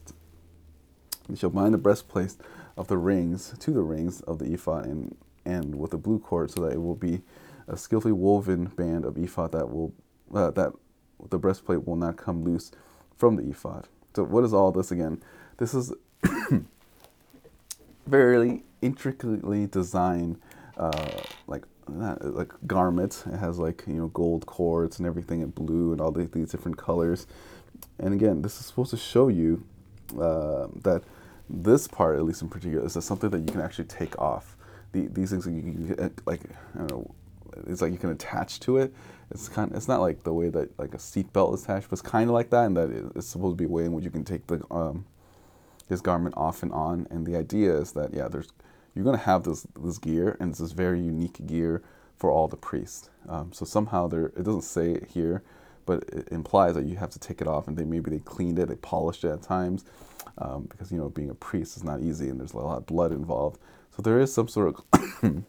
They 1.29 1.37
shall 1.37 1.51
bind 1.51 1.75
the 1.75 1.79
breastplate 1.79 2.37
of 2.77 2.89
the 2.89 2.97
rings 2.97 3.55
to 3.59 3.71
the 3.73 3.83
rings 3.83 4.21
of 4.23 4.39
the 4.39 4.55
ephod 4.55 4.87
and 4.87 5.17
end 5.45 5.75
with 5.75 5.93
a 5.93 5.99
blue 5.99 6.19
cord, 6.19 6.51
so 6.51 6.63
that 6.63 6.73
it 6.73 6.81
will 6.81 6.95
be 6.95 7.23
a 7.69 7.77
skillfully 7.77 8.13
woven 8.13 8.67
band 8.67 9.05
of 9.05 9.19
ephod 9.19 9.53
that 9.53 9.69
will 9.71 9.93
uh, 10.33 10.51
that 10.53 10.73
the 11.29 11.39
breastplate 11.39 11.87
will 11.87 11.97
not 11.97 12.17
come 12.17 12.45
loose 12.45 12.71
from 13.17 13.37
the 13.37 13.51
ephod. 13.51 13.89
So 14.15 14.25
what 14.25 14.45
is 14.45 14.55
all 14.55 14.73
this 14.73 14.91
again? 14.91 15.23
This 15.59 15.75
is 15.75 15.93
very 18.07 18.63
intricately 18.83 19.67
designed, 19.67 20.41
uh, 20.77 21.23
like 21.47 21.65
not, 21.89 22.25
like 22.25 22.53
garment. 22.67 23.25
It 23.33 23.39
has 23.39 23.59
like 23.59 23.85
you 23.87 23.95
know 23.95 24.09
gold 24.09 24.47
cords 24.47 24.99
and 24.99 25.07
everything 25.07 25.41
in 25.41 25.51
blue 25.51 25.93
and 25.93 26.01
all 26.01 26.13
these, 26.13 26.29
different 26.51 26.77
colors. 26.77 27.27
And 27.99 28.15
again, 28.15 28.43
this 28.43 28.59
is 28.61 28.67
supposed 28.67 28.91
to 28.91 28.97
show 28.97 29.29
you 29.29 29.65
uh, 30.19 30.69
that 30.83 31.03
this 31.49 31.89
part, 31.89 32.17
at 32.17 32.25
least 32.25 32.43
in 32.43 32.49
particular, 32.49 32.85
is 32.85 33.05
something 33.05 33.31
that 33.31 33.41
you 33.41 33.47
can 33.53 33.61
actually 33.61 33.87
take 33.87 34.19
off 34.19 34.57
the, 34.93 35.07
these 35.09 35.31
things 35.31 35.47
you, 35.47 35.95
uh, 35.99 36.09
like 36.27 36.41
I 36.75 36.79
don't 36.79 36.91
know, 36.91 37.15
it's 37.67 37.83
like 37.83 37.93
you 37.93 37.99
can 37.99 38.11
attach 38.11 38.61
to 38.61 38.79
it. 38.79 38.93
It's 39.31 39.49
kind. 39.49 39.71
Of, 39.71 39.77
it's 39.77 39.89
not 39.89 40.01
like 40.01 40.23
the 40.25 40.33
way 40.33 40.49
that 40.49 40.77
like 40.79 40.95
a 40.95 40.99
seatbelt 40.99 41.55
is 41.55 41.65
attached, 41.65 41.89
but 41.89 41.95
it's 41.99 42.09
kind 42.09 42.29
of 42.29 42.35
like 42.35 42.51
that, 42.51 42.67
and 42.67 42.77
that 42.77 43.13
it's 43.15 43.29
supposed 43.29 43.57
to 43.57 43.57
be 43.57 43.65
a 43.65 43.69
way 43.69 43.85
in 43.85 43.93
which 43.93 44.05
you 44.05 44.11
can 44.11 44.25
take 44.25 44.47
the 44.47 44.63
um, 44.71 45.05
this 45.91 46.01
garment 46.01 46.35
off 46.39 46.63
and 46.63 46.73
on. 46.73 47.07
And 47.11 47.27
the 47.27 47.37
idea 47.37 47.77
is 47.77 47.93
that 47.93 48.15
yeah, 48.15 48.29
there's 48.29 48.49
you're 48.95 49.05
gonna 49.05 49.19
have 49.19 49.43
this 49.43 49.67
this 49.79 49.99
gear, 49.99 50.37
and 50.41 50.55
this 50.55 50.73
very 50.73 51.01
unique 51.01 51.47
gear 51.47 51.83
for 52.17 52.31
all 52.31 52.49
the 52.49 52.57
priests. 52.57 53.11
Um, 53.29 53.53
so 53.53 53.65
somehow 53.65 54.09
there, 54.09 54.27
it 54.27 54.45
doesn't 54.45 54.63
say 54.63 54.93
it 54.93 55.09
here, 55.13 55.43
but 55.87 56.05
it 56.09 56.29
implies 56.31 56.75
that 56.75 56.85
you 56.85 56.97
have 56.97 57.11
to 57.11 57.19
take 57.19 57.41
it 57.41 57.47
off, 57.47 57.69
and 57.69 57.77
they 57.77 57.85
maybe 57.85 58.11
they 58.11 58.19
cleaned 58.21 58.59
it, 58.59 58.69
they 58.69 58.77
polished 58.77 59.25
it 59.25 59.31
at 59.31 59.43
times, 59.43 59.85
um, 60.39 60.63
because 60.65 60.91
you 60.91 60.99
know 60.99 61.09
being 61.11 61.31
a 61.31 61.35
priest 61.35 61.77
is 61.77 61.85
not 61.85 62.01
easy, 62.01 62.29
and 62.29 62.41
there's 62.41 62.53
a 62.53 62.59
lot 62.59 62.79
of 62.79 62.87
blood 62.87 63.13
involved. 63.13 63.59
So 63.97 64.03
there 64.03 64.21
is 64.21 64.33
some 64.33 64.49
sort 64.49 64.75
of 64.75 65.23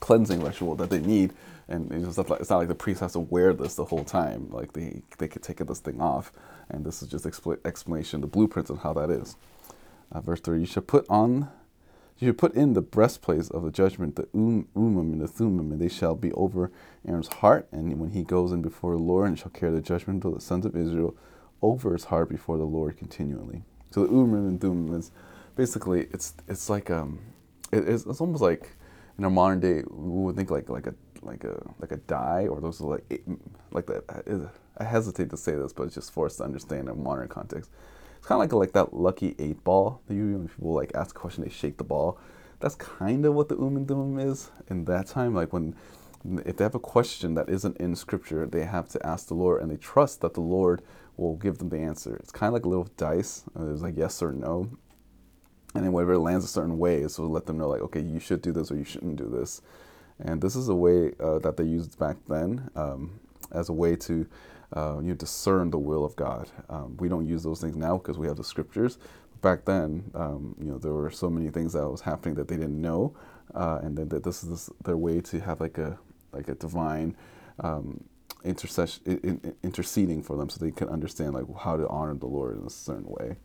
cleansing 0.00 0.42
ritual 0.42 0.74
that 0.76 0.90
they 0.90 1.00
need, 1.00 1.32
and 1.68 1.90
it's 1.92 2.16
not, 2.16 2.28
like, 2.28 2.40
it's 2.40 2.50
not 2.50 2.58
like 2.58 2.68
the 2.68 2.74
priest 2.74 3.00
has 3.00 3.12
to 3.12 3.20
wear 3.20 3.52
this 3.52 3.74
the 3.74 3.84
whole 3.84 4.04
time. 4.04 4.48
Like 4.50 4.72
they 4.72 5.02
they 5.18 5.28
could 5.28 5.42
take 5.42 5.58
this 5.58 5.80
thing 5.80 6.00
off, 6.00 6.32
and 6.68 6.84
this 6.84 7.02
is 7.02 7.08
just 7.08 7.24
expl- 7.24 7.64
explanation, 7.64 8.20
the 8.20 8.26
blueprints 8.26 8.70
on 8.70 8.78
how 8.78 8.92
that 8.94 9.10
is. 9.10 9.36
Uh, 10.12 10.20
verse 10.20 10.40
three: 10.40 10.60
You 10.60 10.66
should 10.66 10.86
put 10.86 11.06
on, 11.08 11.48
you 12.18 12.28
should 12.28 12.38
put 12.38 12.54
in 12.54 12.74
the 12.74 12.82
breastplates 12.82 13.50
of 13.50 13.62
the 13.62 13.70
judgment, 13.70 14.16
the 14.16 14.28
um, 14.34 14.68
Urim 14.76 15.12
and 15.12 15.20
the 15.20 15.28
thummim, 15.28 15.72
and 15.72 15.80
they 15.80 15.88
shall 15.88 16.14
be 16.14 16.32
over 16.32 16.70
Aaron's 17.06 17.28
heart, 17.28 17.66
and 17.72 17.98
when 17.98 18.10
he 18.10 18.22
goes 18.22 18.52
in 18.52 18.62
before 18.62 18.92
the 18.92 19.02
Lord, 19.02 19.28
and 19.28 19.38
shall 19.38 19.50
carry 19.50 19.72
the 19.72 19.80
judgment 19.80 20.24
of 20.24 20.34
the 20.34 20.40
sons 20.40 20.66
of 20.66 20.76
Israel 20.76 21.16
over 21.62 21.94
his 21.94 22.04
heart 22.04 22.28
before 22.28 22.58
the 22.58 22.64
Lord 22.64 22.98
continually. 22.98 23.62
So 23.90 24.04
the 24.04 24.12
Urim 24.12 24.34
and 24.34 24.60
thummim 24.60 24.94
is 24.94 25.10
basically 25.56 26.08
it's 26.12 26.34
it's 26.48 26.68
like 26.68 26.90
um 26.90 27.20
it, 27.72 27.88
it's, 27.88 28.04
it's 28.06 28.20
almost 28.20 28.42
like 28.42 28.70
in 29.18 29.24
our 29.24 29.30
modern 29.30 29.60
day 29.60 29.82
we 29.88 30.24
would 30.24 30.36
think 30.36 30.50
like 30.50 30.68
like 30.68 30.86
a 30.86 30.94
like 31.24 31.44
a 31.44 31.60
like 31.78 31.92
a 31.92 31.96
die 31.96 32.46
or 32.48 32.60
those 32.60 32.80
like 32.80 33.22
like 33.72 33.86
that. 33.86 34.50
I 34.78 34.84
hesitate 34.84 35.30
to 35.30 35.36
say 35.36 35.52
this, 35.52 35.72
but 35.72 35.84
it's 35.84 35.94
just 35.94 36.12
for 36.12 36.26
us 36.26 36.36
to 36.36 36.44
understand 36.44 36.88
in 36.88 37.02
modern 37.02 37.28
context. 37.28 37.70
It's 38.18 38.26
kind 38.26 38.42
of 38.42 38.52
like 38.52 38.52
like 38.52 38.72
that 38.72 38.94
lucky 38.94 39.34
eight 39.38 39.62
ball 39.64 40.00
that 40.06 40.14
you 40.14 40.32
when 40.32 40.48
people 40.48 40.72
like 40.72 40.94
ask 40.94 41.16
a 41.16 41.18
question, 41.18 41.44
they 41.44 41.50
shake 41.50 41.76
the 41.76 41.84
ball. 41.84 42.18
That's 42.60 42.74
kind 42.74 43.24
of 43.26 43.34
what 43.34 43.48
the 43.48 43.56
um 43.56 43.76
and 43.76 44.20
is 44.20 44.50
in 44.68 44.84
that 44.86 45.06
time. 45.06 45.34
Like 45.34 45.52
when 45.52 45.74
if 46.46 46.56
they 46.56 46.64
have 46.64 46.74
a 46.74 46.80
question 46.80 47.34
that 47.34 47.48
isn't 47.50 47.76
in 47.76 47.94
scripture, 47.94 48.46
they 48.46 48.64
have 48.64 48.88
to 48.90 49.06
ask 49.06 49.28
the 49.28 49.34
Lord, 49.34 49.60
and 49.60 49.70
they 49.70 49.76
trust 49.76 50.22
that 50.22 50.34
the 50.34 50.40
Lord 50.40 50.82
will 51.16 51.36
give 51.36 51.58
them 51.58 51.68
the 51.68 51.78
answer. 51.78 52.16
It's 52.16 52.32
kind 52.32 52.48
of 52.48 52.54
like 52.54 52.64
a 52.64 52.68
little 52.68 52.88
dice. 52.96 53.44
It's 53.54 53.82
like 53.82 53.96
yes 53.96 54.22
or 54.22 54.32
no, 54.32 54.70
and 55.74 55.84
then 55.84 55.92
whatever 55.92 56.14
it 56.14 56.20
lands 56.20 56.44
a 56.44 56.48
certain 56.48 56.78
way, 56.78 57.06
so 57.08 57.24
let 57.24 57.46
them 57.46 57.58
know 57.58 57.68
like, 57.68 57.82
okay, 57.82 58.00
you 58.00 58.20
should 58.20 58.40
do 58.42 58.52
this 58.52 58.70
or 58.70 58.76
you 58.76 58.84
shouldn't 58.84 59.16
do 59.16 59.28
this. 59.28 59.60
And 60.20 60.40
this 60.40 60.56
is 60.56 60.68
a 60.68 60.74
way 60.74 61.12
uh, 61.20 61.38
that 61.40 61.56
they 61.56 61.64
used 61.64 61.98
back 61.98 62.16
then 62.28 62.70
um, 62.76 63.20
as 63.52 63.68
a 63.68 63.72
way 63.72 63.96
to 63.96 64.26
uh, 64.74 64.96
you 65.00 65.08
know, 65.08 65.14
discern 65.14 65.70
the 65.70 65.78
will 65.78 66.04
of 66.04 66.16
God. 66.16 66.48
Um, 66.68 66.96
we 66.98 67.08
don't 67.08 67.26
use 67.26 67.42
those 67.42 67.60
things 67.60 67.76
now 67.76 67.98
because 67.98 68.18
we 68.18 68.26
have 68.26 68.36
the 68.36 68.44
scriptures. 68.44 68.98
Back 69.40 69.64
then, 69.64 70.10
um, 70.14 70.54
you 70.58 70.66
know, 70.66 70.78
there 70.78 70.92
were 70.92 71.10
so 71.10 71.28
many 71.28 71.50
things 71.50 71.74
that 71.74 71.88
was 71.88 72.00
happening 72.00 72.34
that 72.36 72.48
they 72.48 72.56
didn't 72.56 72.80
know, 72.80 73.14
uh, 73.54 73.80
and 73.82 73.96
then 73.96 74.08
that 74.08 74.24
this 74.24 74.42
is 74.42 74.48
this, 74.50 74.70
their 74.84 74.96
way 74.96 75.20
to 75.20 75.40
have 75.40 75.60
like 75.60 75.78
a 75.78 75.98
like 76.32 76.48
a 76.48 76.54
divine 76.54 77.16
um, 77.60 78.02
intercession, 78.42 79.02
in, 79.22 79.54
interceding 79.62 80.22
for 80.22 80.36
them, 80.36 80.48
so 80.48 80.64
they 80.64 80.70
can 80.70 80.88
understand 80.88 81.34
like 81.34 81.44
how 81.58 81.76
to 81.76 81.86
honor 81.88 82.14
the 82.14 82.26
Lord 82.26 82.58
in 82.58 82.66
a 82.66 82.70
certain 82.70 83.06
way. 83.06 83.36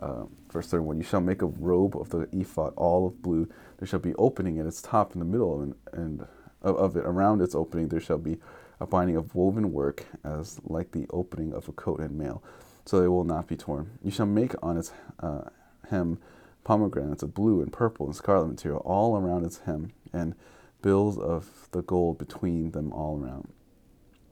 Um, 0.00 0.30
verse 0.52 0.68
31 0.68 0.98
You 0.98 1.04
shall 1.04 1.20
make 1.20 1.42
a 1.42 1.46
robe 1.46 1.96
of 1.96 2.10
the 2.10 2.28
ephod 2.32 2.74
all 2.76 3.06
of 3.06 3.22
blue. 3.22 3.48
There 3.84 3.90
shall 3.90 3.98
be 3.98 4.14
opening 4.14 4.58
at 4.58 4.64
its 4.64 4.80
top 4.80 5.12
in 5.12 5.18
the 5.18 5.26
middle, 5.26 5.60
and, 5.60 5.74
and 5.92 6.26
of, 6.62 6.96
it 6.96 7.04
around 7.04 7.42
its 7.42 7.54
opening 7.54 7.88
there 7.88 8.00
shall 8.00 8.16
be 8.16 8.38
a 8.80 8.86
binding 8.86 9.14
of 9.14 9.34
woven 9.34 9.74
work, 9.74 10.06
as 10.24 10.58
like 10.64 10.92
the 10.92 11.04
opening 11.10 11.52
of 11.52 11.68
a 11.68 11.72
coat 11.72 12.00
and 12.00 12.16
mail, 12.16 12.42
so 12.86 12.98
they 12.98 13.08
will 13.08 13.24
not 13.24 13.46
be 13.46 13.58
torn. 13.58 13.98
You 14.02 14.10
shall 14.10 14.24
make 14.24 14.54
on 14.62 14.78
its 14.78 14.90
uh, 15.20 15.50
hem 15.90 16.18
pomegranates 16.64 17.22
of 17.22 17.34
blue 17.34 17.60
and 17.60 17.70
purple 17.70 18.06
and 18.06 18.16
scarlet 18.16 18.46
material 18.48 18.80
all 18.86 19.18
around 19.18 19.44
its 19.44 19.58
hem, 19.66 19.92
and 20.14 20.34
bills 20.80 21.18
of 21.18 21.68
the 21.72 21.82
gold 21.82 22.16
between 22.16 22.70
them 22.70 22.90
all 22.90 23.20
around. 23.20 23.52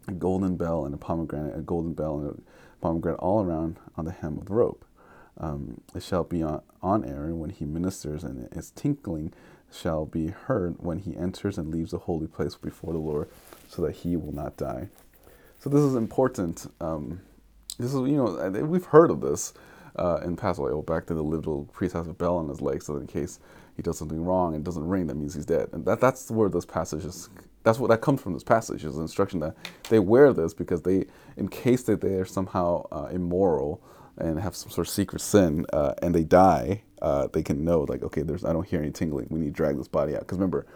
a 0.08 0.12
golden 0.12 0.56
bell 0.56 0.84
and 0.86 0.94
a 0.94 0.98
pomegranate, 0.98 1.56
a 1.56 1.60
golden 1.60 1.92
bell 1.92 2.18
and 2.20 2.30
a 2.30 2.80
pomegranate 2.80 3.20
all 3.20 3.44
around 3.44 3.78
on 3.96 4.06
the 4.06 4.12
hem 4.12 4.38
of 4.38 4.46
the 4.46 4.54
robe. 4.54 4.82
Um, 5.38 5.80
it 5.94 6.02
shall 6.02 6.24
be 6.24 6.42
on, 6.42 6.62
on 6.82 7.04
Aaron 7.04 7.38
when 7.38 7.50
he 7.50 7.64
ministers, 7.64 8.24
and 8.24 8.48
its 8.52 8.70
tinkling 8.70 9.32
shall 9.72 10.04
be 10.04 10.28
heard 10.28 10.76
when 10.78 10.98
he 10.98 11.16
enters 11.16 11.58
and 11.58 11.70
leaves 11.70 11.92
the 11.92 11.98
holy 11.98 12.26
place 12.26 12.54
before 12.56 12.92
the 12.92 12.98
Lord, 12.98 13.28
so 13.68 13.82
that 13.82 13.96
he 13.96 14.16
will 14.16 14.32
not 14.32 14.56
die. 14.56 14.88
So 15.58 15.70
this 15.70 15.80
is 15.80 15.94
important. 15.94 16.66
Um, 16.80 17.20
this 17.78 17.94
is 17.94 18.00
you 18.00 18.16
know 18.16 18.50
we've 18.64 18.84
heard 18.84 19.10
of 19.10 19.20
this 19.20 19.54
uh, 19.96 20.20
in 20.24 20.36
past. 20.36 20.60
Back 20.86 21.06
to 21.06 21.14
the 21.14 21.22
little 21.22 21.64
priest 21.72 21.94
has 21.94 22.08
a 22.08 22.12
bell 22.12 22.36
on 22.36 22.48
his 22.48 22.60
leg, 22.60 22.82
so 22.82 22.96
in 22.96 23.06
case 23.06 23.40
he 23.76 23.82
does 23.82 23.98
something 23.98 24.24
wrong 24.24 24.54
and 24.54 24.64
doesn't 24.64 24.86
ring, 24.86 25.06
that 25.06 25.16
means 25.16 25.34
he's 25.34 25.46
dead. 25.46 25.68
And 25.72 25.84
that 25.86 26.00
that's 26.00 26.30
where 26.30 26.48
this 26.48 26.66
passage 26.66 27.04
is. 27.04 27.30
That's 27.62 27.78
what 27.78 27.90
that 27.90 28.00
comes 28.00 28.20
from. 28.20 28.34
This 28.34 28.42
passage 28.42 28.84
is 28.84 28.96
instruction 28.98 29.40
that 29.40 29.56
they 29.88 30.00
wear 30.00 30.32
this 30.32 30.52
because 30.52 30.82
they, 30.82 31.06
in 31.36 31.46
case 31.48 31.84
that 31.84 32.00
they 32.00 32.14
are 32.14 32.24
somehow 32.24 32.86
uh, 32.90 33.06
immoral 33.12 33.80
and 34.18 34.38
have 34.40 34.54
some 34.54 34.70
sort 34.70 34.86
of 34.86 34.92
secret 34.92 35.20
sin 35.20 35.66
uh, 35.72 35.94
and 36.02 36.14
they 36.14 36.24
die, 36.24 36.82
uh, 37.00 37.28
they 37.32 37.42
can 37.42 37.64
know 37.64 37.82
like, 37.82 38.02
okay, 38.02 38.22
there's 38.22 38.44
I 38.44 38.52
don't 38.52 38.66
hear 38.66 38.80
any 38.80 38.90
tingling. 38.90 39.26
We 39.30 39.40
need 39.40 39.46
to 39.46 39.52
drag 39.52 39.76
this 39.76 39.88
body 39.88 40.14
out 40.14 40.20
because 40.20 40.38
remember, 40.38 40.66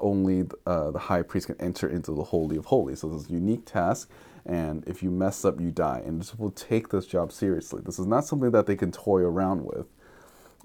only 0.00 0.44
uh, 0.66 0.90
the 0.90 0.98
high 0.98 1.22
priest 1.22 1.46
can 1.46 1.60
enter 1.60 1.88
into 1.88 2.12
the 2.12 2.24
holy 2.24 2.56
of 2.56 2.66
holies. 2.66 3.00
So 3.00 3.08
this 3.08 3.30
unique 3.30 3.64
task, 3.64 4.10
and 4.44 4.84
if 4.86 5.02
you 5.02 5.10
mess 5.10 5.44
up, 5.44 5.60
you 5.60 5.70
die. 5.70 6.02
And 6.04 6.30
will 6.38 6.50
take 6.50 6.88
this 6.88 7.06
job 7.06 7.32
seriously. 7.32 7.82
This 7.84 7.98
is 7.98 8.06
not 8.06 8.24
something 8.24 8.50
that 8.50 8.66
they 8.66 8.76
can 8.76 8.92
toy 8.92 9.20
around 9.20 9.64
with. 9.64 9.86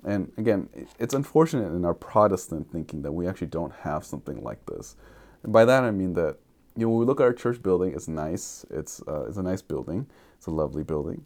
And 0.04 0.32
again, 0.38 0.70
it's 1.00 1.14
unfortunate 1.14 1.74
in 1.74 1.86
our 1.86 1.94
Protestant 1.94 2.72
thinking 2.72 3.02
that 3.04 3.12
we 3.12 3.28
actually 3.28 3.48
don't 3.48 3.74
have 3.74 4.06
something 4.06 4.44
like 4.44 4.66
this. 4.66 4.96
And 5.44 5.54
by 5.54 5.66
that 5.66 5.84
I 5.84 5.92
mean 5.92 6.14
that 6.14 6.38
you 6.76 6.86
know 6.86 6.90
when 6.90 7.00
we 7.00 7.06
look 7.06 7.20
at 7.20 7.24
our 7.24 7.34
church 7.34 7.64
building, 7.64 7.94
it's 7.94 8.08
nice. 8.08 8.66
It's 8.70 9.02
uh, 9.08 9.26
it's 9.28 9.38
a 9.38 9.44
nice 9.44 9.64
building. 9.64 10.06
It's 10.36 10.46
a 10.46 10.52
lovely 10.52 10.84
building 10.84 11.26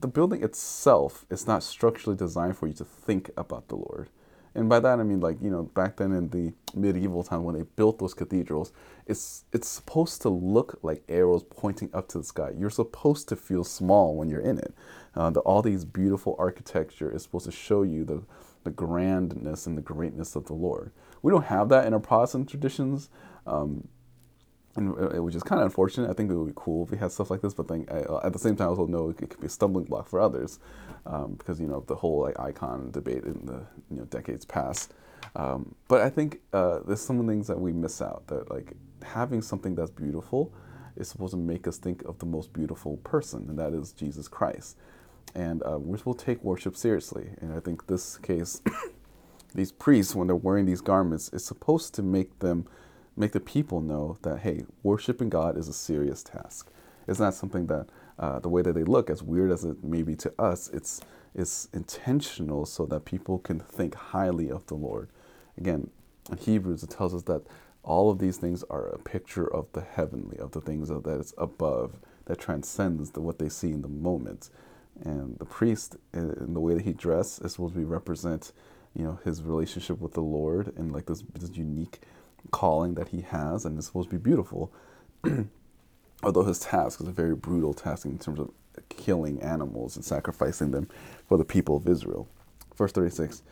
the 0.00 0.08
building 0.08 0.42
itself 0.42 1.26
is 1.30 1.46
not 1.46 1.62
structurally 1.62 2.16
designed 2.16 2.56
for 2.56 2.66
you 2.66 2.74
to 2.74 2.84
think 2.84 3.30
about 3.36 3.68
the 3.68 3.76
Lord. 3.76 4.08
And 4.54 4.68
by 4.68 4.80
that 4.80 4.98
I 4.98 5.02
mean 5.04 5.20
like, 5.20 5.40
you 5.40 5.50
know, 5.50 5.62
back 5.62 5.96
then 5.96 6.12
in 6.12 6.28
the 6.30 6.52
medieval 6.74 7.22
time 7.22 7.44
when 7.44 7.54
they 7.54 7.62
built 7.76 7.98
those 7.98 8.14
cathedrals, 8.14 8.72
it's 9.06 9.44
it's 9.52 9.68
supposed 9.68 10.22
to 10.22 10.28
look 10.28 10.78
like 10.82 11.04
arrows 11.08 11.44
pointing 11.44 11.90
up 11.94 12.08
to 12.08 12.18
the 12.18 12.24
sky. 12.24 12.50
You're 12.56 12.70
supposed 12.70 13.28
to 13.28 13.36
feel 13.36 13.62
small 13.62 14.16
when 14.16 14.28
you're 14.28 14.40
in 14.40 14.58
it. 14.58 14.74
Uh, 15.14 15.30
the, 15.30 15.40
all 15.40 15.62
these 15.62 15.84
beautiful 15.84 16.34
architecture 16.38 17.14
is 17.14 17.22
supposed 17.22 17.46
to 17.46 17.52
show 17.52 17.82
you 17.82 18.04
the, 18.04 18.22
the 18.64 18.70
grandness 18.70 19.66
and 19.66 19.76
the 19.76 19.82
greatness 19.82 20.34
of 20.34 20.46
the 20.46 20.54
Lord. 20.54 20.90
We 21.22 21.30
don't 21.30 21.46
have 21.46 21.68
that 21.68 21.86
in 21.86 21.94
our 21.94 22.00
Protestant 22.00 22.48
traditions. 22.48 23.08
Um, 23.46 23.88
and 24.76 24.90
uh, 24.90 25.22
which 25.22 25.34
is 25.34 25.42
kind 25.42 25.60
of 25.60 25.66
unfortunate. 25.66 26.10
I 26.10 26.12
think 26.12 26.30
it 26.30 26.36
would 26.36 26.46
be 26.46 26.52
cool 26.54 26.84
if 26.84 26.90
we 26.90 26.98
had 26.98 27.10
stuff 27.12 27.30
like 27.30 27.40
this, 27.40 27.54
but 27.54 27.68
then 27.68 27.86
uh, 27.90 28.20
at 28.22 28.32
the 28.32 28.38
same 28.38 28.56
time, 28.56 28.68
I 28.68 28.70
also 28.70 28.86
know 28.86 29.10
it 29.10 29.16
could 29.16 29.40
be 29.40 29.46
a 29.46 29.50
stumbling 29.50 29.84
block 29.84 30.08
for 30.08 30.20
others 30.20 30.58
um, 31.06 31.34
because 31.34 31.60
you 31.60 31.66
know 31.66 31.84
the 31.86 31.96
whole 31.96 32.20
like 32.22 32.38
icon 32.38 32.90
debate 32.90 33.24
in 33.24 33.46
the 33.46 33.62
you 33.90 33.98
know 33.98 34.04
decades 34.04 34.44
past. 34.44 34.92
Um, 35.36 35.74
but 35.88 36.00
I 36.00 36.10
think 36.10 36.40
uh, 36.52 36.80
there's 36.86 37.00
some 37.00 37.26
things 37.26 37.46
that 37.48 37.60
we 37.60 37.72
miss 37.72 38.00
out. 38.00 38.26
That 38.28 38.50
like 38.50 38.72
having 39.02 39.42
something 39.42 39.74
that's 39.74 39.90
beautiful 39.90 40.52
is 40.96 41.08
supposed 41.08 41.32
to 41.32 41.38
make 41.38 41.66
us 41.66 41.78
think 41.78 42.02
of 42.04 42.18
the 42.18 42.26
most 42.26 42.52
beautiful 42.52 42.98
person, 42.98 43.46
and 43.48 43.58
that 43.58 43.72
is 43.72 43.92
Jesus 43.92 44.28
Christ. 44.28 44.76
And 45.34 45.62
uh, 45.62 45.78
we're 45.78 45.98
supposed 45.98 46.20
to 46.20 46.24
take 46.26 46.42
worship 46.42 46.76
seriously. 46.76 47.30
And 47.40 47.52
I 47.54 47.60
think 47.60 47.86
this 47.86 48.18
case, 48.18 48.60
these 49.54 49.70
priests, 49.70 50.14
when 50.14 50.26
they're 50.26 50.36
wearing 50.36 50.66
these 50.66 50.80
garments, 50.80 51.28
is 51.32 51.44
supposed 51.44 51.94
to 51.94 52.02
make 52.02 52.40
them 52.40 52.66
make 53.16 53.32
the 53.32 53.40
people 53.40 53.80
know 53.80 54.18
that, 54.22 54.40
hey, 54.40 54.64
worshiping 54.82 55.28
God 55.28 55.56
is 55.58 55.68
a 55.68 55.72
serious 55.72 56.22
task. 56.22 56.70
It's 57.06 57.20
not 57.20 57.34
something 57.34 57.66
that 57.66 57.86
uh, 58.18 58.38
the 58.38 58.48
way 58.48 58.62
that 58.62 58.74
they 58.74 58.84
look, 58.84 59.10
as 59.10 59.22
weird 59.22 59.50
as 59.50 59.64
it 59.64 59.82
may 59.82 60.02
be 60.02 60.14
to 60.16 60.32
us, 60.38 60.68
it's, 60.68 61.00
it's 61.34 61.68
intentional 61.72 62.66
so 62.66 62.86
that 62.86 63.04
people 63.04 63.38
can 63.38 63.60
think 63.60 63.94
highly 63.94 64.50
of 64.50 64.66
the 64.66 64.74
Lord. 64.74 65.08
Again, 65.56 65.90
in 66.30 66.38
Hebrews, 66.38 66.82
it 66.82 66.90
tells 66.90 67.14
us 67.14 67.22
that 67.22 67.42
all 67.82 68.10
of 68.10 68.18
these 68.18 68.36
things 68.36 68.62
are 68.70 68.86
a 68.88 68.98
picture 68.98 69.46
of 69.46 69.66
the 69.72 69.80
heavenly, 69.80 70.38
of 70.38 70.52
the 70.52 70.60
things 70.60 70.88
that 70.88 71.06
is 71.18 71.34
above, 71.38 71.96
that 72.26 72.38
transcends 72.38 73.10
the, 73.10 73.20
what 73.20 73.38
they 73.38 73.48
see 73.48 73.70
in 73.70 73.82
the 73.82 73.88
moment. 73.88 74.50
And 75.02 75.38
the 75.38 75.46
priest, 75.46 75.96
in 76.12 76.52
the 76.52 76.60
way 76.60 76.74
that 76.74 76.84
he 76.84 76.92
dressed, 76.92 77.42
is 77.42 77.52
supposed 77.52 77.74
to 77.74 77.86
represent, 77.86 78.52
you 78.94 79.04
know, 79.04 79.18
his 79.24 79.42
relationship 79.42 79.98
with 79.98 80.12
the 80.12 80.20
Lord 80.20 80.74
and 80.76 80.92
like 80.92 81.06
this, 81.06 81.24
this 81.34 81.56
unique 81.56 82.00
calling 82.50 82.94
that 82.94 83.08
he 83.08 83.22
has 83.22 83.64
and 83.64 83.78
is 83.78 83.86
supposed 83.86 84.10
to 84.10 84.16
be 84.16 84.22
beautiful. 84.22 84.72
Although 86.22 86.44
his 86.44 86.58
task 86.58 87.00
is 87.00 87.08
a 87.08 87.12
very 87.12 87.34
brutal 87.34 87.72
task 87.72 88.04
in 88.04 88.18
terms 88.18 88.40
of 88.40 88.50
killing 88.88 89.40
animals 89.40 89.96
and 89.96 90.04
sacrificing 90.04 90.70
them 90.70 90.88
for 91.26 91.38
the 91.38 91.44
people 91.44 91.76
of 91.76 91.88
Israel. 91.88 92.28
Verse 92.76 92.92
36 92.92 93.42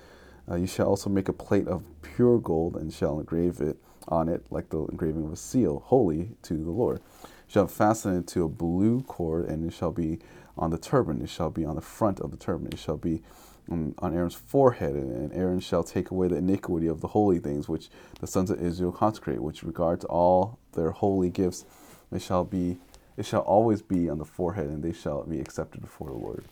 uh, 0.51 0.57
You 0.57 0.67
shall 0.67 0.89
also 0.89 1.11
make 1.11 1.29
a 1.29 1.33
plate 1.33 1.69
of 1.69 1.85
pure 2.03 2.39
gold 2.39 2.77
and 2.77 2.93
shall 2.93 3.19
engrave 3.21 3.61
it 3.61 3.79
on 4.09 4.29
it 4.29 4.47
like 4.51 4.71
the 4.71 4.85
engraving 4.87 5.27
of 5.27 5.33
a 5.33 5.37
seal, 5.37 5.83
holy 5.87 6.31
to 6.43 6.55
the 6.55 6.71
Lord. 6.71 7.01
You 7.23 7.53
shall 7.53 7.67
fasten 7.67 8.17
it 8.17 8.27
to 8.29 8.45
a 8.45 8.49
blue 8.49 9.03
cord, 9.03 9.47
and 9.47 9.67
it 9.67 9.75
shall 9.75 9.93
be 9.93 10.19
on 10.57 10.71
the 10.71 10.79
turban. 10.79 11.23
It 11.23 11.29
shall 11.29 11.51
be 11.51 11.65
on 11.65 11.77
the 11.77 11.83
front 11.83 12.21
of 12.21 12.31
the 12.31 12.37
turban. 12.37 12.69
It 12.69 12.79
shall 12.79 12.97
be 12.97 13.23
on, 13.71 13.95
Aaron's 14.15 14.35
forehead, 14.35 14.95
and 14.95 15.33
Aaron 15.33 15.61
shall 15.61 15.83
take 15.83 16.11
away 16.11 16.29
the 16.29 16.37
iniquity 16.37 16.87
of 16.87 17.01
the 17.01 17.09
holy 17.09 17.39
things 17.39 17.69
which 17.69 17.89
the 18.21 18.27
sons 18.27 18.51
of 18.51 18.61
Israel 18.61 18.93
consecrate, 18.93 19.43
which 19.43 19.63
regards 19.63 20.05
all 20.05 20.59
their 20.73 20.91
holy 20.91 21.31
gifts. 21.31 21.65
It 22.13 22.23
shall 22.23 22.45
be, 22.45 22.79
it 23.17 23.27
shall 23.27 23.43
always 23.43 23.83
be 23.83 24.09
on 24.09 24.19
the 24.19 24.25
forehead, 24.25 24.67
and 24.67 24.83
they 24.83 24.93
shall 24.93 25.25
be 25.25 25.41
accepted 25.41 25.81
before 25.83 26.09
the 26.09 26.15
Lord. 26.15 26.45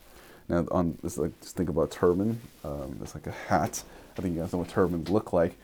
Now, 0.48 0.66
on 0.70 0.98
this, 1.02 1.18
like, 1.18 1.38
just 1.40 1.56
think 1.56 1.68
about 1.68 1.90
turban. 1.90 2.40
Um, 2.64 2.98
it's 3.02 3.14
like 3.14 3.26
a 3.26 3.32
hat. 3.32 3.82
I 4.16 4.22
think 4.22 4.34
you 4.34 4.40
guys 4.40 4.52
know 4.52 4.60
what 4.60 4.68
turbans 4.68 5.08
look 5.08 5.32
like. 5.32 5.56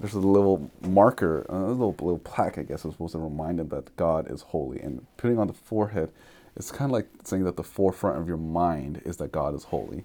There's 0.00 0.14
a 0.14 0.18
little 0.18 0.70
marker, 0.80 1.46
a 1.48 1.56
little 1.56 1.90
little 1.90 2.18
plaque, 2.18 2.58
I 2.58 2.62
guess, 2.62 2.84
is 2.84 2.92
supposed 2.92 3.12
to 3.12 3.18
remind 3.18 3.58
them 3.58 3.68
that 3.68 3.94
God 3.96 4.30
is 4.30 4.42
holy. 4.42 4.80
And 4.80 5.06
putting 5.16 5.38
on 5.38 5.46
the 5.46 5.52
forehead, 5.52 6.10
it's 6.56 6.70
kind 6.72 6.90
of 6.90 6.92
like 6.92 7.08
saying 7.24 7.44
that 7.44 7.56
the 7.56 7.62
forefront 7.62 8.18
of 8.18 8.26
your 8.26 8.36
mind 8.36 9.02
is 9.04 9.18
that 9.18 9.32
God 9.32 9.54
is 9.54 9.64
holy. 9.64 10.04